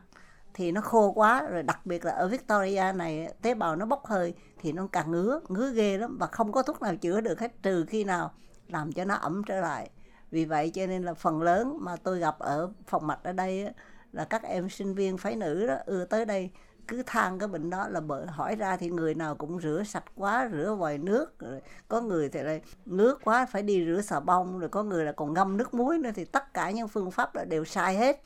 thì 0.54 0.72
nó 0.72 0.80
khô 0.80 1.12
quá, 1.12 1.42
rồi 1.50 1.62
đặc 1.62 1.86
biệt 1.86 2.04
là 2.04 2.12
ở 2.12 2.28
Victoria 2.28 2.92
này, 2.94 3.34
tế 3.42 3.54
bào 3.54 3.76
nó 3.76 3.86
bốc 3.86 4.06
hơi 4.06 4.34
thì 4.60 4.72
nó 4.72 4.88
càng 4.92 5.10
ngứa 5.10 5.40
ngứa 5.48 5.70
ghê 5.70 5.98
lắm 5.98 6.16
và 6.20 6.26
không 6.26 6.52
có 6.52 6.62
thuốc 6.62 6.82
nào 6.82 6.96
chữa 6.96 7.20
được 7.20 7.40
hết 7.40 7.62
trừ 7.62 7.84
khi 7.88 8.04
nào 8.04 8.32
làm 8.68 8.92
cho 8.92 9.04
nó 9.04 9.14
ẩm 9.14 9.42
trở 9.46 9.60
lại. 9.60 9.90
Vì 10.30 10.44
vậy 10.44 10.70
cho 10.70 10.86
nên 10.86 11.02
là 11.02 11.14
phần 11.14 11.42
lớn 11.42 11.78
mà 11.80 11.96
tôi 11.96 12.18
gặp 12.18 12.38
ở 12.38 12.72
phòng 12.86 13.06
mạch 13.06 13.22
ở 13.22 13.32
đây 13.32 13.68
là 14.12 14.24
các 14.24 14.42
em 14.42 14.70
sinh 14.70 14.94
viên 14.94 15.18
phái 15.18 15.36
nữ 15.36 15.66
đó, 15.66 15.76
ưa 15.86 16.04
tới 16.04 16.24
đây 16.24 16.50
cứ 16.88 17.02
than 17.06 17.38
cái 17.38 17.48
bệnh 17.48 17.70
đó 17.70 17.88
là 17.88 18.00
bởi 18.00 18.26
hỏi 18.26 18.56
ra 18.56 18.76
thì 18.76 18.90
người 18.90 19.14
nào 19.14 19.34
cũng 19.34 19.60
rửa 19.60 19.82
sạch 19.86 20.04
quá 20.14 20.48
rửa 20.52 20.74
vòi 20.78 20.98
nước 20.98 21.38
rồi 21.38 21.60
có 21.88 22.00
người 22.00 22.28
thì 22.28 22.42
lại 22.42 22.62
nước 22.86 23.24
quá 23.24 23.46
phải 23.46 23.62
đi 23.62 23.86
rửa 23.86 24.00
xà 24.00 24.20
bông 24.20 24.58
rồi 24.58 24.68
có 24.68 24.82
người 24.82 25.04
là 25.04 25.12
còn 25.12 25.34
ngâm 25.34 25.56
nước 25.56 25.74
muối 25.74 25.98
nữa 25.98 26.10
thì 26.14 26.24
tất 26.24 26.54
cả 26.54 26.70
những 26.70 26.88
phương 26.88 27.10
pháp 27.10 27.34
đó 27.34 27.44
đều 27.44 27.64
sai 27.64 27.96
hết. 27.96 28.22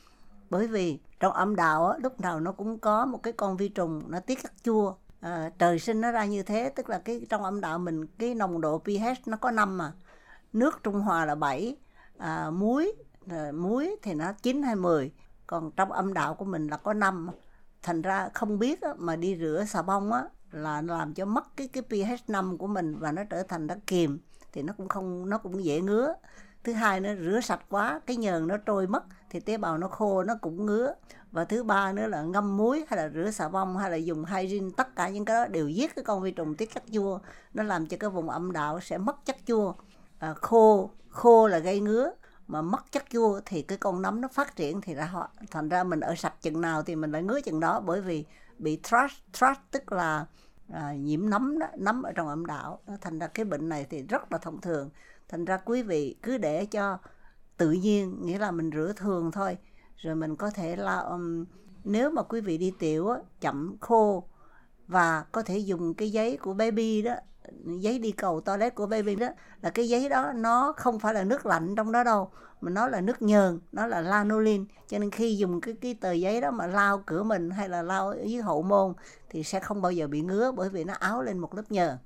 Bởi 0.50 0.66
vì 0.66 0.98
trong 1.20 1.32
âm 1.32 1.56
đạo 1.56 1.86
á, 1.86 1.98
lúc 2.02 2.20
nào 2.20 2.40
nó 2.40 2.52
cũng 2.52 2.78
có 2.78 3.06
một 3.06 3.22
cái 3.22 3.32
con 3.32 3.56
vi 3.56 3.68
trùng 3.68 4.02
nó 4.08 4.20
tiết 4.20 4.42
chất 4.42 4.52
chua. 4.62 4.94
À, 5.20 5.50
trời 5.58 5.78
sinh 5.78 6.00
nó 6.00 6.10
ra 6.10 6.24
như 6.24 6.42
thế 6.42 6.72
tức 6.76 6.90
là 6.90 6.98
cái 6.98 7.26
trong 7.28 7.44
âm 7.44 7.60
đạo 7.60 7.78
mình 7.78 8.06
cái 8.06 8.34
nồng 8.34 8.60
độ 8.60 8.78
pH 8.78 9.28
nó 9.28 9.36
có 9.36 9.50
năm 9.50 9.78
mà. 9.78 9.92
Nước 10.52 10.80
trung 10.82 11.00
hòa 11.00 11.24
là 11.24 11.34
7 11.34 11.76
à, 12.18 12.50
muối 12.50 12.92
rồi 13.26 13.52
muối 13.52 13.96
thì 14.02 14.14
nó 14.14 14.32
9 14.42 14.62
hay 14.62 14.76
10 14.76 15.12
còn 15.46 15.70
trong 15.70 15.92
âm 15.92 16.14
đạo 16.14 16.34
của 16.34 16.44
mình 16.44 16.66
là 16.66 16.76
có 16.76 16.92
năm 16.92 17.30
thành 17.82 18.02
ra 18.02 18.28
không 18.34 18.58
biết 18.58 18.82
á, 18.82 18.94
mà 18.98 19.16
đi 19.16 19.36
rửa 19.40 19.64
xà 19.68 19.82
bông 19.82 20.12
á 20.12 20.24
là 20.50 20.82
làm 20.82 21.14
cho 21.14 21.24
mất 21.24 21.56
cái 21.56 21.68
cái 21.68 21.82
pH 21.82 22.30
5 22.30 22.58
của 22.58 22.66
mình 22.66 22.98
và 22.98 23.12
nó 23.12 23.24
trở 23.24 23.42
thành 23.42 23.66
đất 23.66 23.78
kiềm 23.86 24.18
thì 24.52 24.62
nó 24.62 24.72
cũng 24.76 24.88
không 24.88 25.30
nó 25.30 25.38
cũng 25.38 25.64
dễ 25.64 25.80
ngứa. 25.80 26.14
Thứ 26.64 26.72
hai 26.72 27.00
nó 27.00 27.10
rửa 27.14 27.40
sạch 27.42 27.60
quá 27.68 28.00
cái 28.06 28.16
nhờn 28.16 28.46
nó 28.46 28.56
trôi 28.56 28.86
mất 28.86 29.04
thì 29.30 29.40
tế 29.40 29.58
bào 29.58 29.78
nó 29.78 29.88
khô 29.88 30.22
nó 30.22 30.34
cũng 30.40 30.66
ngứa. 30.66 30.94
Và 31.32 31.44
thứ 31.44 31.64
ba 31.64 31.92
nữa 31.92 32.06
là 32.06 32.22
ngâm 32.22 32.56
muối 32.56 32.84
hay 32.88 32.96
là 32.96 33.10
rửa 33.14 33.30
xà 33.30 33.48
bông 33.48 33.76
hay 33.76 33.90
là 33.90 33.96
dùng 33.96 34.24
hygiene 34.24 34.68
tất 34.76 34.96
cả 34.96 35.08
những 35.08 35.24
cái 35.24 35.36
đó 35.36 35.46
đều 35.46 35.68
giết 35.68 35.94
cái 35.94 36.04
con 36.04 36.22
vi 36.22 36.30
trùng 36.30 36.54
tiết 36.54 36.74
chất 36.74 36.82
chua. 36.92 37.18
Nó 37.54 37.62
làm 37.62 37.86
cho 37.86 37.96
cái 38.00 38.10
vùng 38.10 38.30
âm 38.30 38.52
đạo 38.52 38.80
sẽ 38.80 38.98
mất 38.98 39.26
chất 39.26 39.36
chua. 39.46 39.74
À, 40.18 40.34
khô 40.34 40.90
khô 41.08 41.46
là 41.46 41.58
gây 41.58 41.80
ngứa 41.80 42.10
mà 42.48 42.62
mất 42.62 42.92
chất 42.92 43.04
chua 43.10 43.40
thì 43.46 43.62
cái 43.62 43.78
con 43.78 44.02
nấm 44.02 44.20
nó 44.20 44.28
phát 44.28 44.56
triển 44.56 44.80
thì 44.80 44.94
ra 44.94 45.04
họ 45.04 45.30
thành 45.50 45.68
ra 45.68 45.84
mình 45.84 46.00
ở 46.00 46.14
sạch 46.14 46.34
chừng 46.42 46.60
nào 46.60 46.82
thì 46.82 46.96
mình 46.96 47.12
lại 47.12 47.22
ngứa 47.22 47.40
chừng 47.40 47.60
đó 47.60 47.80
bởi 47.80 48.00
vì 48.00 48.24
bị 48.58 48.80
thrush 48.82 49.32
thrush 49.32 49.60
tức 49.70 49.92
là 49.92 50.26
à, 50.72 50.92
nhiễm 50.94 51.30
nấm 51.30 51.58
đó, 51.58 51.66
nấm 51.76 52.02
ở 52.02 52.12
trong 52.12 52.28
âm 52.28 52.46
đạo 52.46 52.80
thành 53.00 53.18
ra 53.18 53.26
cái 53.26 53.44
bệnh 53.44 53.68
này 53.68 53.86
thì 53.90 54.02
rất 54.02 54.32
là 54.32 54.38
thông 54.38 54.60
thường. 54.60 54.90
Thành 55.28 55.44
ra 55.44 55.56
quý 55.56 55.82
vị 55.82 56.16
cứ 56.22 56.38
để 56.38 56.66
cho 56.66 56.98
tự 57.56 57.70
nhiên 57.70 58.26
nghĩa 58.26 58.38
là 58.38 58.50
mình 58.50 58.70
rửa 58.74 58.92
thường 58.96 59.32
thôi 59.32 59.58
rồi 59.96 60.14
mình 60.14 60.36
có 60.36 60.50
thể 60.50 60.76
là 60.76 60.98
um, 60.98 61.44
nếu 61.84 62.10
mà 62.10 62.22
quý 62.22 62.40
vị 62.40 62.58
đi 62.58 62.72
tiểu 62.78 63.08
á, 63.08 63.18
chậm 63.40 63.76
khô 63.80 64.28
và 64.86 65.24
có 65.32 65.42
thể 65.42 65.58
dùng 65.58 65.94
cái 65.94 66.10
giấy 66.10 66.36
của 66.36 66.54
baby 66.54 67.02
đó 67.02 67.14
giấy 67.64 67.98
đi 67.98 68.12
cầu 68.12 68.40
toilet 68.40 68.74
của 68.74 68.86
baby 68.86 69.14
đó, 69.14 69.28
là 69.62 69.70
cái 69.70 69.88
giấy 69.88 70.08
đó 70.08 70.32
nó 70.32 70.72
không 70.76 70.98
phải 70.98 71.14
là 71.14 71.24
nước 71.24 71.46
lạnh 71.46 71.74
trong 71.76 71.92
đó 71.92 72.04
đâu, 72.04 72.30
mà 72.60 72.70
nó 72.70 72.88
là 72.88 73.00
nước 73.00 73.22
nhờn, 73.22 73.60
nó 73.72 73.86
là 73.86 74.00
lanolin. 74.00 74.64
Cho 74.88 74.98
nên 74.98 75.10
khi 75.10 75.36
dùng 75.36 75.60
cái 75.60 75.74
cái 75.80 75.94
tờ 75.94 76.12
giấy 76.12 76.40
đó 76.40 76.50
mà 76.50 76.66
lau 76.66 77.02
cửa 77.06 77.22
mình 77.22 77.50
hay 77.50 77.68
là 77.68 77.82
lau 77.82 78.14
dưới 78.24 78.42
hậu 78.42 78.62
môn 78.62 78.92
thì 79.30 79.42
sẽ 79.42 79.60
không 79.60 79.82
bao 79.82 79.92
giờ 79.92 80.06
bị 80.06 80.20
ngứa 80.20 80.52
bởi 80.52 80.68
vì 80.68 80.84
nó 80.84 80.94
áo 80.94 81.22
lên 81.22 81.38
một 81.38 81.54
lớp 81.54 81.62
nhờn 81.70 81.96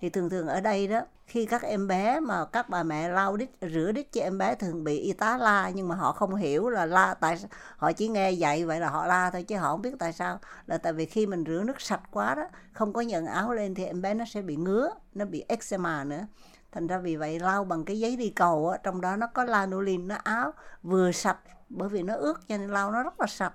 thì 0.00 0.08
thường 0.08 0.30
thường 0.30 0.46
ở 0.48 0.60
đây 0.60 0.88
đó, 0.88 1.00
khi 1.26 1.46
các 1.46 1.62
em 1.62 1.88
bé 1.88 2.20
mà 2.20 2.44
các 2.44 2.68
bà 2.68 2.82
mẹ 2.82 3.08
lau 3.08 3.36
đít, 3.36 3.50
rửa 3.60 3.92
đít 3.92 4.12
cho 4.12 4.20
em 4.20 4.38
bé 4.38 4.54
thường 4.54 4.84
bị 4.84 4.98
y 4.98 5.12
tá 5.12 5.38
la, 5.38 5.70
nhưng 5.70 5.88
mà 5.88 5.94
họ 5.94 6.12
không 6.12 6.34
hiểu 6.34 6.68
là 6.68 6.86
la, 6.86 7.14
tại 7.14 7.36
họ 7.76 7.92
chỉ 7.92 8.08
nghe 8.08 8.30
dạy 8.30 8.64
vậy 8.64 8.80
là 8.80 8.88
họ 8.88 9.06
la 9.06 9.30
thôi, 9.30 9.42
chứ 9.42 9.56
họ 9.56 9.72
không 9.72 9.82
biết 9.82 9.94
tại 9.98 10.12
sao. 10.12 10.38
Là 10.66 10.78
tại 10.78 10.92
vì 10.92 11.06
khi 11.06 11.26
mình 11.26 11.44
rửa 11.46 11.62
nước 11.64 11.80
sạch 11.80 12.02
quá 12.10 12.34
đó, 12.34 12.48
không 12.72 12.92
có 12.92 13.00
nhận 13.00 13.26
áo 13.26 13.54
lên 13.54 13.74
thì 13.74 13.84
em 13.84 14.02
bé 14.02 14.14
nó 14.14 14.24
sẽ 14.24 14.42
bị 14.42 14.56
ngứa, 14.56 14.90
nó 15.14 15.24
bị 15.24 15.44
eczema 15.48 16.04
nữa. 16.04 16.26
Thành 16.72 16.86
ra 16.86 16.98
vì 16.98 17.16
vậy 17.16 17.40
lau 17.40 17.64
bằng 17.64 17.84
cái 17.84 18.00
giấy 18.00 18.16
đi 18.16 18.30
cầu 18.30 18.68
á, 18.68 18.78
trong 18.82 19.00
đó 19.00 19.16
nó 19.16 19.26
có 19.26 19.44
lanolin, 19.44 20.08
nó 20.08 20.16
áo 20.24 20.52
vừa 20.82 21.12
sạch, 21.12 21.38
bởi 21.68 21.88
vì 21.88 22.02
nó 22.02 22.14
ướt 22.14 22.48
cho 22.48 22.56
nên 22.58 22.70
lau 22.70 22.90
nó 22.90 23.02
rất 23.02 23.20
là 23.20 23.26
sạch. 23.26 23.54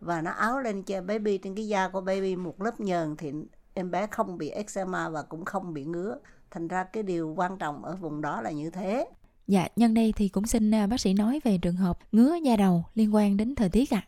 Và 0.00 0.20
nó 0.20 0.30
áo 0.30 0.60
lên 0.60 0.82
cho 0.82 1.00
baby, 1.00 1.38
trên 1.38 1.54
cái 1.54 1.68
da 1.68 1.88
của 1.88 2.00
baby 2.00 2.36
một 2.36 2.62
lớp 2.62 2.80
nhờn 2.80 3.16
thì 3.16 3.32
em 3.76 3.90
bé 3.90 4.06
không 4.06 4.38
bị 4.38 4.50
eczema 4.50 5.08
và 5.08 5.22
cũng 5.22 5.44
không 5.44 5.74
bị 5.74 5.84
ngứa 5.84 6.18
thành 6.50 6.68
ra 6.68 6.84
cái 6.84 7.02
điều 7.02 7.34
quan 7.36 7.58
trọng 7.58 7.84
ở 7.84 7.96
vùng 7.96 8.20
đó 8.20 8.40
là 8.40 8.50
như 8.50 8.70
thế 8.70 9.06
Dạ, 9.46 9.68
nhân 9.76 9.94
đây 9.94 10.12
thì 10.16 10.28
cũng 10.28 10.46
xin 10.46 10.74
à, 10.74 10.86
bác 10.86 11.00
sĩ 11.00 11.14
nói 11.14 11.40
về 11.44 11.58
trường 11.62 11.76
hợp 11.76 11.98
ngứa 12.12 12.34
da 12.34 12.56
đầu 12.56 12.84
liên 12.94 13.14
quan 13.14 13.36
đến 13.36 13.54
thời 13.54 13.68
tiết 13.68 13.90
ạ. 13.90 14.06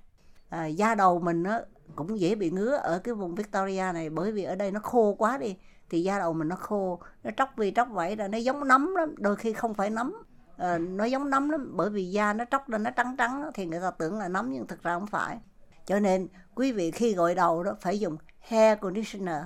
À. 0.49 0.59
À, 0.59 0.67
da 0.67 0.95
đầu 0.95 1.21
mình 1.21 1.45
á, 1.45 1.61
cũng 1.97 2.21
dễ 2.21 2.35
bị 2.35 2.51
ngứa 2.51 2.77
ở 2.77 2.99
cái 2.99 3.15
vùng 3.15 3.35
Victoria 3.35 3.85
này 3.95 4.11
bởi 4.11 4.33
vì 4.33 4.43
ở 4.45 4.55
đây 4.55 4.71
nó 4.71 4.81
khô 4.81 5.15
quá 5.19 5.39
đi 5.39 5.57
thì 5.91 6.03
da 6.03 6.19
đầu 6.19 6.33
mình 6.33 6.49
nó 6.49 6.57
khô 6.57 7.01
nó 7.25 7.31
tróc 7.37 7.49
vì 7.57 7.73
tróc 7.77 7.89
vậy 7.91 8.17
là 8.17 8.29
nó 8.29 8.39
giống 8.39 8.69
nấm 8.69 8.95
lắm 8.95 9.15
đôi 9.19 9.37
khi 9.37 9.53
không 9.53 9.75
phải 9.75 9.91
nấm 9.91 10.15
à, 10.57 10.79
nó 10.79 11.05
giống 11.05 11.31
nấm 11.31 11.49
lắm 11.51 11.73
bởi 11.77 11.91
vì 11.91 12.11
da 12.11 12.33
nó 12.33 12.45
tróc 12.51 12.69
lên 12.69 12.83
nó 12.83 12.91
trắng 12.91 13.17
trắng 13.19 13.51
thì 13.55 13.67
người 13.67 13.81
ta 13.81 13.91
tưởng 13.91 14.19
là 14.19 14.29
nấm 14.29 14.51
nhưng 14.53 14.67
thực 14.67 14.83
ra 14.83 14.99
không 14.99 15.07
phải 15.07 15.39
cho 15.89 16.01
nên 16.01 16.29
quý 16.55 16.73
vị 16.73 16.91
khi 16.91 17.15
gội 17.15 17.35
đầu 17.35 17.63
đó 17.63 17.77
phải 17.81 18.01
dùng 18.01 18.17
hair 18.41 18.79
conditioner. 18.81 19.43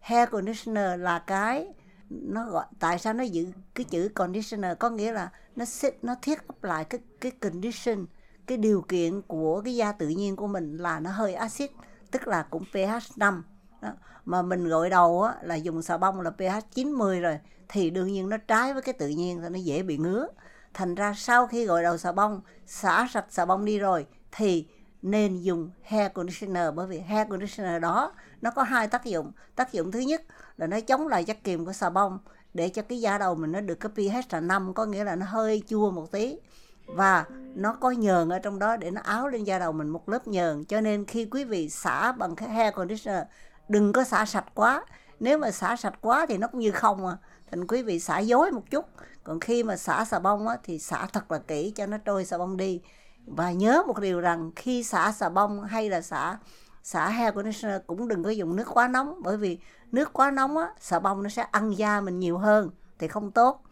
Hair 0.00 0.28
conditioner 0.30 1.00
là 1.00 1.18
cái 1.18 1.66
nó 2.10 2.50
gọi 2.50 2.66
tại 2.78 2.98
sao 2.98 3.12
nó 3.12 3.24
giữ 3.24 3.46
cái 3.74 3.84
chữ 3.84 4.08
conditioner? 4.14 4.78
Có 4.78 4.90
nghĩa 4.90 5.12
là 5.12 5.30
nó 5.56 5.64
set 5.64 6.04
nó 6.04 6.14
thiết 6.22 6.38
up 6.52 6.64
lại 6.64 6.84
cái 6.84 7.00
cái 7.20 7.30
condition 7.30 8.06
cái 8.46 8.58
điều 8.58 8.82
kiện 8.88 9.22
của 9.22 9.60
cái 9.60 9.76
da 9.76 9.92
tự 9.92 10.08
nhiên 10.08 10.36
của 10.36 10.46
mình 10.46 10.76
là 10.76 11.00
nó 11.00 11.10
hơi 11.10 11.34
axit 11.34 11.70
tức 12.10 12.28
là 12.28 12.42
cũng 12.42 12.64
pH 12.64 13.18
5 13.18 13.44
đó. 13.82 13.90
mà 14.24 14.42
mình 14.42 14.68
gội 14.68 14.90
đầu 14.90 15.22
á, 15.22 15.34
là 15.42 15.54
dùng 15.54 15.82
xà 15.82 15.98
bông 15.98 16.20
là 16.20 16.30
pH 16.30 16.74
90 16.74 17.20
rồi 17.20 17.38
thì 17.68 17.90
đương 17.90 18.12
nhiên 18.12 18.28
nó 18.28 18.36
trái 18.36 18.72
với 18.72 18.82
cái 18.82 18.92
tự 18.92 19.08
nhiên 19.08 19.40
thì 19.42 19.48
nó 19.48 19.58
dễ 19.58 19.82
bị 19.82 19.96
ngứa. 19.96 20.26
Thành 20.74 20.94
ra 20.94 21.14
sau 21.16 21.46
khi 21.46 21.64
gội 21.64 21.82
đầu 21.82 21.98
xà 21.98 22.12
bông 22.12 22.40
xả 22.66 23.08
sạch 23.10 23.26
xà 23.30 23.44
bông 23.44 23.64
đi 23.64 23.78
rồi 23.78 24.06
thì 24.32 24.68
nên 25.06 25.42
dùng 25.42 25.70
hair 25.82 26.12
conditioner 26.12 26.74
bởi 26.74 26.86
vì 26.86 27.00
hair 27.00 27.28
conditioner 27.28 27.82
đó 27.82 28.12
nó 28.40 28.50
có 28.50 28.62
hai 28.62 28.88
tác 28.88 29.04
dụng. 29.04 29.32
Tác 29.56 29.72
dụng 29.72 29.92
thứ 29.92 29.98
nhất 29.98 30.22
là 30.56 30.66
nó 30.66 30.80
chống 30.80 31.08
lại 31.08 31.24
chất 31.24 31.44
kiềm 31.44 31.64
của 31.64 31.72
xà 31.72 31.90
bông 31.90 32.18
để 32.54 32.68
cho 32.68 32.82
cái 32.82 33.00
da 33.00 33.18
đầu 33.18 33.34
mình 33.34 33.52
nó 33.52 33.60
được 33.60 33.74
cái 33.74 33.92
pH 33.94 34.32
là 34.34 34.40
5 34.40 34.74
có 34.74 34.84
nghĩa 34.84 35.04
là 35.04 35.16
nó 35.16 35.26
hơi 35.26 35.62
chua 35.68 35.90
một 35.90 36.10
tí. 36.10 36.38
Và 36.86 37.24
nó 37.54 37.72
có 37.72 37.90
nhờn 37.90 38.28
ở 38.28 38.38
trong 38.38 38.58
đó 38.58 38.76
để 38.76 38.90
nó 38.90 39.00
áo 39.04 39.28
lên 39.28 39.44
da 39.44 39.58
đầu 39.58 39.72
mình 39.72 39.88
một 39.88 40.08
lớp 40.08 40.26
nhờn. 40.26 40.64
Cho 40.64 40.80
nên 40.80 41.04
khi 41.04 41.24
quý 41.30 41.44
vị 41.44 41.68
xả 41.68 42.12
bằng 42.12 42.36
cái 42.36 42.48
hair 42.48 42.74
conditioner 42.74 43.22
đừng 43.68 43.92
có 43.92 44.04
xả 44.04 44.24
sạch 44.24 44.46
quá. 44.54 44.84
Nếu 45.20 45.38
mà 45.38 45.50
xả 45.50 45.76
sạch 45.76 45.94
quá 46.00 46.26
thì 46.28 46.38
nó 46.38 46.46
cũng 46.46 46.60
như 46.60 46.70
không 46.70 47.06
à. 47.06 47.16
Thành 47.50 47.66
quý 47.66 47.82
vị 47.82 48.00
xả 48.00 48.18
dối 48.18 48.50
một 48.50 48.70
chút. 48.70 48.84
Còn 49.24 49.40
khi 49.40 49.62
mà 49.62 49.76
xả 49.76 50.04
xà 50.04 50.18
bông 50.18 50.48
á, 50.48 50.56
thì 50.62 50.78
xả 50.78 51.06
thật 51.12 51.30
là 51.30 51.38
kỹ 51.38 51.72
cho 51.76 51.86
nó 51.86 51.98
trôi 51.98 52.24
xà 52.24 52.38
bông 52.38 52.56
đi 52.56 52.80
và 53.26 53.52
nhớ 53.52 53.82
một 53.86 53.98
điều 53.98 54.20
rằng 54.20 54.50
khi 54.56 54.82
xả 54.82 55.12
xà 55.12 55.28
bông 55.28 55.64
hay 55.64 55.90
là 55.90 56.00
xả 56.00 56.38
xả 56.82 57.08
hair 57.08 57.34
conditioner 57.34 57.80
cũng 57.86 58.08
đừng 58.08 58.24
có 58.24 58.30
dùng 58.30 58.56
nước 58.56 58.68
quá 58.74 58.88
nóng, 58.88 59.22
bởi 59.22 59.36
vì 59.36 59.58
nước 59.92 60.12
quá 60.12 60.30
nóng 60.30 60.56
á, 60.56 60.68
xà 60.80 60.98
bông 60.98 61.22
nó 61.22 61.28
sẽ 61.28 61.42
ăn 61.42 61.78
da 61.78 62.00
mình 62.00 62.18
nhiều 62.18 62.38
hơn 62.38 62.70
thì 62.98 63.08
không 63.08 63.30
tốt. 63.30 63.62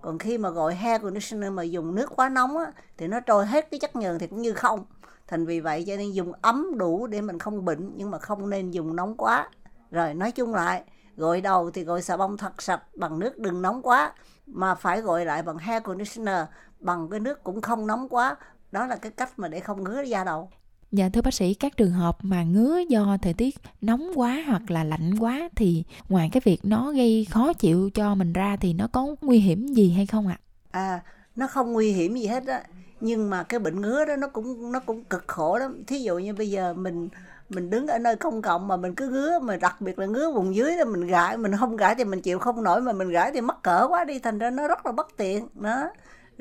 Còn 0.00 0.18
khi 0.18 0.38
mà 0.38 0.50
gọi 0.50 0.74
hair 0.74 1.02
conditioner 1.02 1.52
mà 1.52 1.62
dùng 1.62 1.94
nước 1.94 2.16
quá 2.16 2.28
nóng 2.28 2.58
á, 2.58 2.72
thì 2.96 3.08
nó 3.08 3.20
trôi 3.20 3.46
hết 3.46 3.70
cái 3.70 3.80
chất 3.80 3.96
nhờn 3.96 4.18
thì 4.18 4.26
cũng 4.26 4.42
như 4.42 4.52
không. 4.52 4.84
Thành 5.26 5.46
vì 5.46 5.60
vậy 5.60 5.84
cho 5.86 5.96
nên 5.96 6.12
dùng 6.12 6.32
ấm 6.42 6.78
đủ 6.78 7.06
để 7.06 7.20
mình 7.20 7.38
không 7.38 7.64
bệnh, 7.64 7.92
nhưng 7.96 8.10
mà 8.10 8.18
không 8.18 8.50
nên 8.50 8.70
dùng 8.70 8.96
nóng 8.96 9.16
quá. 9.16 9.48
Rồi, 9.90 10.14
nói 10.14 10.32
chung 10.32 10.54
lại, 10.54 10.82
gội 11.16 11.40
đầu 11.40 11.70
thì 11.70 11.84
gội 11.84 12.02
xà 12.02 12.16
bông 12.16 12.36
thật 12.36 12.62
sạch 12.62 12.82
bằng 12.94 13.18
nước 13.18 13.38
đừng 13.38 13.62
nóng 13.62 13.82
quá, 13.82 14.12
mà 14.46 14.74
phải 14.74 15.00
gội 15.00 15.24
lại 15.24 15.42
bằng 15.42 15.58
hair 15.58 15.82
conditioner 15.82 16.46
bằng 16.80 17.08
cái 17.10 17.20
nước 17.20 17.44
cũng 17.44 17.60
không 17.60 17.86
nóng 17.86 18.08
quá 18.08 18.36
đó 18.72 18.86
là 18.86 18.96
cái 18.96 19.12
cách 19.12 19.38
mà 19.38 19.48
để 19.48 19.60
không 19.60 19.84
ngứa 19.84 20.02
da 20.02 20.24
đầu 20.24 20.50
Dạ 20.92 21.08
thưa 21.08 21.22
bác 21.22 21.34
sĩ, 21.34 21.54
các 21.54 21.76
trường 21.76 21.90
hợp 21.90 22.18
mà 22.22 22.42
ngứa 22.44 22.78
do 22.88 23.16
thời 23.22 23.34
tiết 23.34 23.54
nóng 23.80 24.10
quá 24.14 24.44
hoặc 24.46 24.70
là 24.70 24.84
lạnh 24.84 25.14
quá 25.20 25.48
thì 25.56 25.84
ngoài 26.08 26.28
cái 26.32 26.40
việc 26.44 26.60
nó 26.64 26.92
gây 26.92 27.26
khó 27.30 27.52
chịu 27.52 27.90
cho 27.94 28.14
mình 28.14 28.32
ra 28.32 28.56
thì 28.56 28.72
nó 28.72 28.88
có 28.92 29.16
nguy 29.20 29.38
hiểm 29.38 29.66
gì 29.66 29.92
hay 29.92 30.06
không 30.06 30.26
ạ? 30.28 30.38
À, 30.70 31.00
nó 31.36 31.46
không 31.46 31.72
nguy 31.72 31.92
hiểm 31.92 32.14
gì 32.14 32.26
hết 32.26 32.46
á, 32.46 32.62
nhưng 33.00 33.30
mà 33.30 33.42
cái 33.42 33.60
bệnh 33.60 33.80
ngứa 33.80 34.04
đó 34.04 34.16
nó 34.16 34.28
cũng 34.28 34.72
nó 34.72 34.80
cũng 34.80 35.04
cực 35.04 35.24
khổ 35.28 35.58
lắm. 35.58 35.84
Thí 35.86 35.98
dụ 35.98 36.18
như 36.18 36.34
bây 36.34 36.50
giờ 36.50 36.74
mình 36.74 37.08
mình 37.48 37.70
đứng 37.70 37.86
ở 37.86 37.98
nơi 37.98 38.16
công 38.16 38.42
cộng 38.42 38.68
mà 38.68 38.76
mình 38.76 38.94
cứ 38.94 39.08
ngứa 39.08 39.38
mà 39.38 39.56
đặc 39.56 39.80
biệt 39.80 39.98
là 39.98 40.06
ngứa 40.06 40.30
vùng 40.32 40.54
dưới 40.56 40.76
đó 40.78 40.84
mình 40.84 41.06
gãi 41.06 41.36
mình 41.36 41.52
không 41.60 41.76
gãi 41.76 41.94
thì 41.94 42.04
mình 42.04 42.20
chịu 42.22 42.38
không 42.38 42.62
nổi 42.64 42.80
mà 42.82 42.92
mình 42.92 43.08
gãi 43.08 43.30
thì 43.34 43.40
mắc 43.40 43.56
cỡ 43.62 43.86
quá 43.90 44.04
đi 44.04 44.18
thành 44.18 44.38
ra 44.38 44.50
nó 44.50 44.68
rất 44.68 44.86
là 44.86 44.92
bất 44.92 45.08
tiện 45.16 45.48
đó 45.54 45.90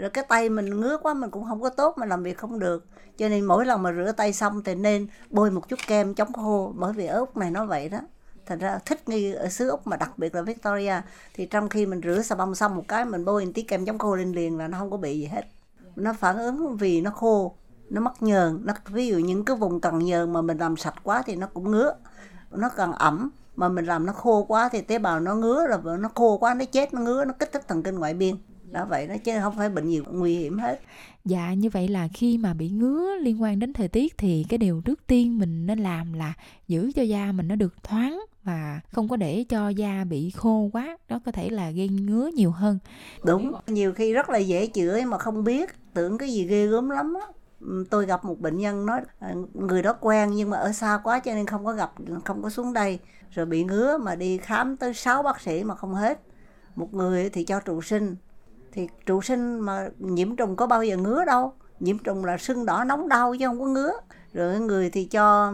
rồi 0.01 0.10
cái 0.10 0.24
tay 0.27 0.50
mình 0.50 0.79
ngứa 0.79 0.98
quá 0.98 1.13
mình 1.13 1.31
cũng 1.31 1.46
không 1.46 1.62
có 1.62 1.70
tốt 1.70 1.98
mà 1.98 2.05
làm 2.05 2.24
việc 2.24 2.38
không 2.38 2.60
được. 2.60 2.86
Cho 3.17 3.29
nên 3.29 3.46
mỗi 3.46 3.65
lần 3.65 3.84
mà 3.84 3.93
rửa 3.93 4.12
tay 4.17 4.34
xong 4.34 4.63
thì 4.63 4.75
nên 4.75 5.08
bôi 5.29 5.51
một 5.51 5.70
chút 5.70 5.79
kem 5.88 6.13
chống 6.13 6.34
khô, 6.34 6.74
bởi 6.75 6.93
vì 6.93 7.05
ở 7.05 7.20
úc 7.20 7.38
này 7.38 7.51
nó 7.51 7.65
vậy 7.65 7.89
đó. 7.89 8.00
Thành 8.46 8.60
ra 8.60 8.79
thích 8.86 9.10
nghi 9.10 9.34
ở 9.34 9.50
xứ 9.50 9.70
úc 9.70 9.88
mà 9.88 9.98
đặc 9.98 10.17
biệt 10.17 10.36
là 10.36 10.41
victoria. 10.41 10.93
Thì 11.34 11.46
trong 11.46 11.70
khi 11.70 11.86
mình 11.86 12.01
rửa 12.03 12.22
xà 12.22 12.36
bông 12.36 12.55
xong 12.55 12.75
một 12.75 12.84
cái 12.88 13.05
mình 13.05 13.25
bôi 13.25 13.46
một 13.46 13.51
tí 13.55 13.62
kem 13.62 13.86
chống 13.86 13.98
khô 13.98 14.15
lên 14.15 14.31
liền 14.31 14.58
là 14.58 14.67
nó 14.67 14.77
không 14.77 14.91
có 14.91 14.98
bị 14.98 15.20
gì 15.20 15.25
hết. 15.25 15.46
Nó 15.96 16.13
phản 16.13 16.38
ứng 16.38 16.77
vì 16.77 17.01
nó 17.01 17.12
khô, 17.12 17.55
nó 17.89 18.01
mắc 18.01 18.13
nhờn. 18.20 18.62
Nó, 18.63 18.74
ví 18.88 19.08
dụ 19.08 19.17
những 19.17 19.46
cái 19.46 19.55
vùng 19.55 19.81
cần 19.81 20.00
nhờn 20.00 20.34
mà 20.34 20.41
mình 20.41 20.58
làm 20.58 20.77
sạch 20.77 20.96
quá 21.03 21.24
thì 21.25 21.36
nó 21.36 21.48
cũng 21.53 21.72
ngứa. 21.72 21.93
Nó 22.51 22.70
cần 22.70 22.91
ẩm 22.91 23.29
mà 23.55 23.70
mình 23.70 23.86
làm 23.86 24.05
nó 24.05 24.13
khô 24.13 24.43
quá 24.43 24.70
thì 24.72 24.81
tế 24.81 25.00
bào 25.00 25.20
nó 25.20 25.36
ngứa, 25.36 25.67
rồi 25.67 25.98
nó 25.98 26.10
khô 26.15 26.38
quá, 26.38 26.53
nó 26.53 26.65
chết, 26.65 26.93
nó 26.93 27.01
ngứa, 27.01 27.25
nó 27.25 27.34
kích 27.39 27.51
thích 27.51 27.67
thần 27.67 27.84
kinh 27.84 27.96
ngoại 27.96 28.13
biên 28.13 28.36
đó 28.72 28.86
vậy 28.90 29.08
đó 29.08 29.16
chứ 29.24 29.32
không 29.42 29.58
phải 29.58 29.70
bệnh 29.70 29.90
gì 29.90 30.01
nguy 30.12 30.38
hiểm 30.38 30.60
hết. 30.60 30.82
Dạ 31.25 31.54
như 31.54 31.70
vậy 31.70 31.88
là 31.88 32.08
khi 32.13 32.38
mà 32.38 32.54
bị 32.54 32.70
ngứa 32.70 33.16
liên 33.22 33.42
quan 33.42 33.60
đến 33.60 33.74
thời 33.74 33.88
tiết 33.88 34.18
thì 34.18 34.46
cái 34.50 34.58
điều 34.58 34.82
trước 34.86 35.08
tiên 35.08 35.40
mình 35.40 35.66
nên 35.66 35.80
làm 35.80 36.13
là 36.13 36.34
giữ 36.68 36.92
cho 36.96 37.01
da 37.01 37.32
mình 37.32 37.48
nó 37.48 37.56
được 37.56 37.84
thoáng 37.84 38.22
và 38.44 38.82
không 38.92 39.08
có 39.08 39.16
để 39.16 39.46
cho 39.50 39.70
da 39.70 40.04
bị 40.04 40.30
khô 40.30 40.70
quá. 40.74 40.98
Đó 41.10 41.20
có 41.25 41.32
thể 41.32 41.50
là 41.50 41.72
gây 41.72 41.90
ngứa 41.90 42.30
nhiều 42.34 42.51
hơn. 42.51 42.80
Đúng 43.24 43.54
nhiều 43.68 43.94
khi 43.94 44.13
rất 44.13 44.30
là 44.30 44.38
dễ 44.38 44.68
chữa 44.68 45.01
mà 45.06 45.18
không 45.18 45.44
biết 45.44 45.70
tưởng 45.94 46.18
cái 46.18 46.30
gì 46.30 46.48
ghê 46.48 46.68
gớm 46.68 46.90
lắm 46.90 47.13
á. 47.13 47.28
Tôi 47.90 48.06
gặp 48.06 48.25
một 48.25 48.40
bệnh 48.40 48.58
nhân 48.58 48.86
nói 48.86 49.01
à, 49.20 49.34
người 49.54 49.84
đó 49.84 49.94
quen 49.94 50.32
nhưng 50.32 50.50
mà 50.50 50.58
ở 50.58 50.72
xa 50.72 51.00
quá 51.04 51.20
cho 51.20 51.34
nên 51.34 51.46
không 51.46 51.66
có 51.66 51.74
gặp 51.74 51.94
không 52.25 52.42
có 52.42 52.50
xuống 52.50 52.74
đây. 52.74 53.00
Rồi 53.32 53.46
bị 53.46 53.63
ngứa 53.63 53.98
mà 53.98 54.16
đi 54.16 54.38
khám 54.38 54.78
tới 54.78 54.94
6 54.94 55.24
bác 55.24 55.42
sĩ 55.42 55.63
mà 55.63 55.75
không 55.75 55.94
hết. 55.94 56.22
Một 56.75 56.94
người 56.94 57.30
thì 57.30 57.44
cho 57.44 57.60
trụ 57.60 57.82
sinh 57.82 58.16
thì 58.72 58.88
trụ 59.06 59.22
sinh 59.22 59.60
mà 59.60 59.90
nhiễm 60.00 60.36
trùng 60.36 60.56
có 60.56 60.68
bao 60.68 60.84
giờ 60.84 60.98
ngứa 60.98 61.25
đâu. 61.25 61.54
Nhiễm 61.80 61.98
trùng 61.98 62.25
là 62.25 62.38
sưng 62.38 62.66
đỏ 62.66 62.84
nóng 62.84 63.10
đau 63.10 63.36
chứ 63.40 63.48
không 63.48 63.60
có 63.60 63.66
ngứa. 63.66 63.92
Rồi 64.34 64.60
người 64.60 64.90
thì 64.90 65.06
cho 65.06 65.54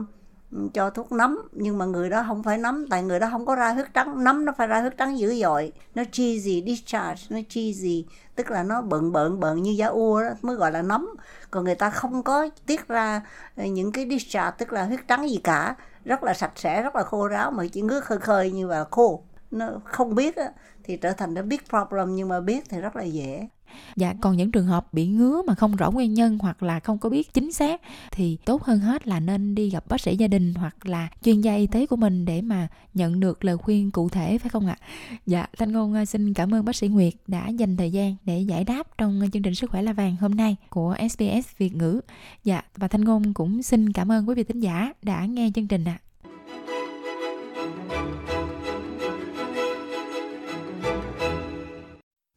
cho 0.74 0.90
thuốc 0.90 1.12
nấm 1.12 1.40
nhưng 1.52 1.78
mà 1.78 1.86
người 1.86 2.10
đó 2.10 2.24
không 2.28 2.44
phải 2.44 2.58
nấm 2.58 2.86
tại 2.90 3.04
người 3.04 3.20
đó 3.20 3.28
không 3.32 3.46
có 3.46 3.56
ra 3.56 3.74
huyết 3.74 3.94
trắng. 3.94 4.24
Nấm 4.24 4.46
nó 4.46 4.54
phải 4.58 4.68
ra 4.68 4.82
huyết 4.82 4.98
trắng 4.98 5.20
dữ 5.20 5.42
dội. 5.42 5.72
Nó 5.96 6.04
chi 6.12 6.40
gì 6.40 6.64
discharge 6.68 7.24
nó 7.30 7.40
chi 7.50 7.74
gì. 7.74 8.06
Tức 8.36 8.52
là 8.52 8.64
nó 8.64 8.82
bận 8.82 9.12
bận 9.12 9.40
bận 9.40 9.64
như 9.64 9.72
da 9.72 9.88
ua 9.88 10.22
đó 10.22 10.30
mới 10.42 10.56
gọi 10.56 10.72
là 10.72 10.82
nấm. 10.82 11.10
Còn 11.52 11.64
người 11.64 11.76
ta 11.76 11.90
không 11.90 12.24
có 12.24 12.50
tiết 12.66 12.88
ra 12.88 13.22
những 13.56 13.92
cái 13.92 14.08
discharge 14.10 14.56
tức 14.58 14.74
là 14.74 14.84
huyết 14.84 15.08
trắng 15.08 15.30
gì 15.30 15.38
cả. 15.44 15.76
Rất 16.06 16.24
là 16.24 16.34
sạch 16.34 16.52
sẽ 16.56 16.82
rất 16.82 16.96
là 16.96 17.04
khô 17.04 17.28
ráo 17.28 17.52
mà 17.52 17.64
chỉ 17.72 17.82
ngứa 17.82 18.00
khơi 18.00 18.18
khơi 18.18 18.52
như 18.52 18.68
là 18.68 18.86
khô. 18.92 19.24
Nó 19.52 19.70
không 19.84 20.16
biết 20.16 20.36
á, 20.36 20.50
thì 20.88 20.98
trở 20.98 21.14
thành 21.14 21.34
nó 21.34 21.42
big 21.42 21.60
problem 21.70 22.16
nhưng 22.16 22.30
mà 22.30 22.40
biết 22.40 22.64
thì 22.70 22.82
rất 22.82 22.96
là 22.96 23.04
dễ 23.04 23.48
Dạ, 23.96 24.14
còn 24.22 24.38
những 24.38 24.52
trường 24.52 24.66
hợp 24.66 24.94
bị 24.94 25.08
ngứa 25.08 25.42
mà 25.48 25.56
không 25.56 25.76
rõ 25.76 25.92
nguyên 25.92 26.14
nhân 26.14 26.38
hoặc 26.42 26.64
là 26.64 26.80
không 26.80 26.98
có 26.98 27.10
biết 27.10 27.34
chính 27.34 27.52
xác 27.52 27.82
thì 28.12 28.38
tốt 28.46 28.64
hơn 28.64 28.80
hết 28.80 29.08
là 29.08 29.20
nên 29.20 29.56
đi 29.56 29.70
gặp 29.70 29.88
bác 29.88 30.02
sĩ 30.02 30.16
gia 30.16 30.28
đình 30.28 30.54
hoặc 30.54 30.88
là 30.88 31.08
chuyên 31.24 31.42
gia 31.42 31.56
y 31.56 31.68
tế 31.68 31.86
của 31.86 31.96
mình 31.96 32.26
để 32.26 32.42
mà 32.42 32.68
nhận 32.94 33.20
được 33.20 33.46
lời 33.46 33.58
khuyên 33.58 33.92
cụ 33.92 34.10
thể 34.10 34.38
phải 34.38 34.50
không 34.50 34.68
ạ? 34.68 34.78
Dạ, 35.26 35.48
Thanh 35.58 35.72
Ngôn 35.72 35.94
à, 35.94 36.06
xin 36.06 36.34
cảm 36.34 36.54
ơn 36.54 36.66
bác 36.66 36.76
sĩ 36.76 36.88
Nguyệt 36.88 37.14
đã 37.28 37.48
dành 37.48 37.78
thời 37.78 37.92
gian 37.92 38.16
để 38.26 38.40
giải 38.40 38.64
đáp 38.64 38.98
trong 38.98 39.22
chương 39.34 39.44
trình 39.44 39.56
Sức 39.56 39.70
khỏe 39.70 39.82
là 39.82 39.94
vàng 39.94 40.16
hôm 40.16 40.36
nay 40.36 40.56
của 40.70 40.96
SBS 41.10 41.58
Việt 41.58 41.76
ngữ. 41.76 42.02
Dạ, 42.44 42.62
và 42.76 42.88
Thanh 42.88 43.06
Ngôn 43.06 43.34
cũng 43.34 43.64
xin 43.64 43.94
cảm 43.94 44.12
ơn 44.12 44.30
quý 44.30 44.36
vị 44.36 44.44
thính 44.44 44.60
giả 44.60 44.94
đã 45.02 45.26
nghe 45.26 45.52
chương 45.56 45.68
trình 45.68 45.86
ạ. 45.86 45.98
À. 46.04 46.07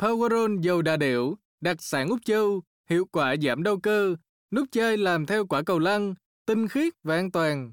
Powerol 0.01 0.61
dầu 0.61 0.83
đà 0.83 0.97
điểu, 0.97 1.39
đặc 1.61 1.77
sản 1.81 2.09
Úc 2.09 2.19
Châu, 2.25 2.63
hiệu 2.91 3.05
quả 3.13 3.37
giảm 3.43 3.63
đau 3.63 3.81
cơ, 3.81 4.17
nút 4.51 4.69
chơi 4.73 4.97
làm 4.97 5.27
theo 5.27 5.47
quả 5.47 5.63
cầu 5.63 5.79
lăn, 5.79 6.15
tinh 6.47 6.69
khiết 6.69 6.93
và 7.03 7.17
an 7.17 7.31
toàn. 7.31 7.73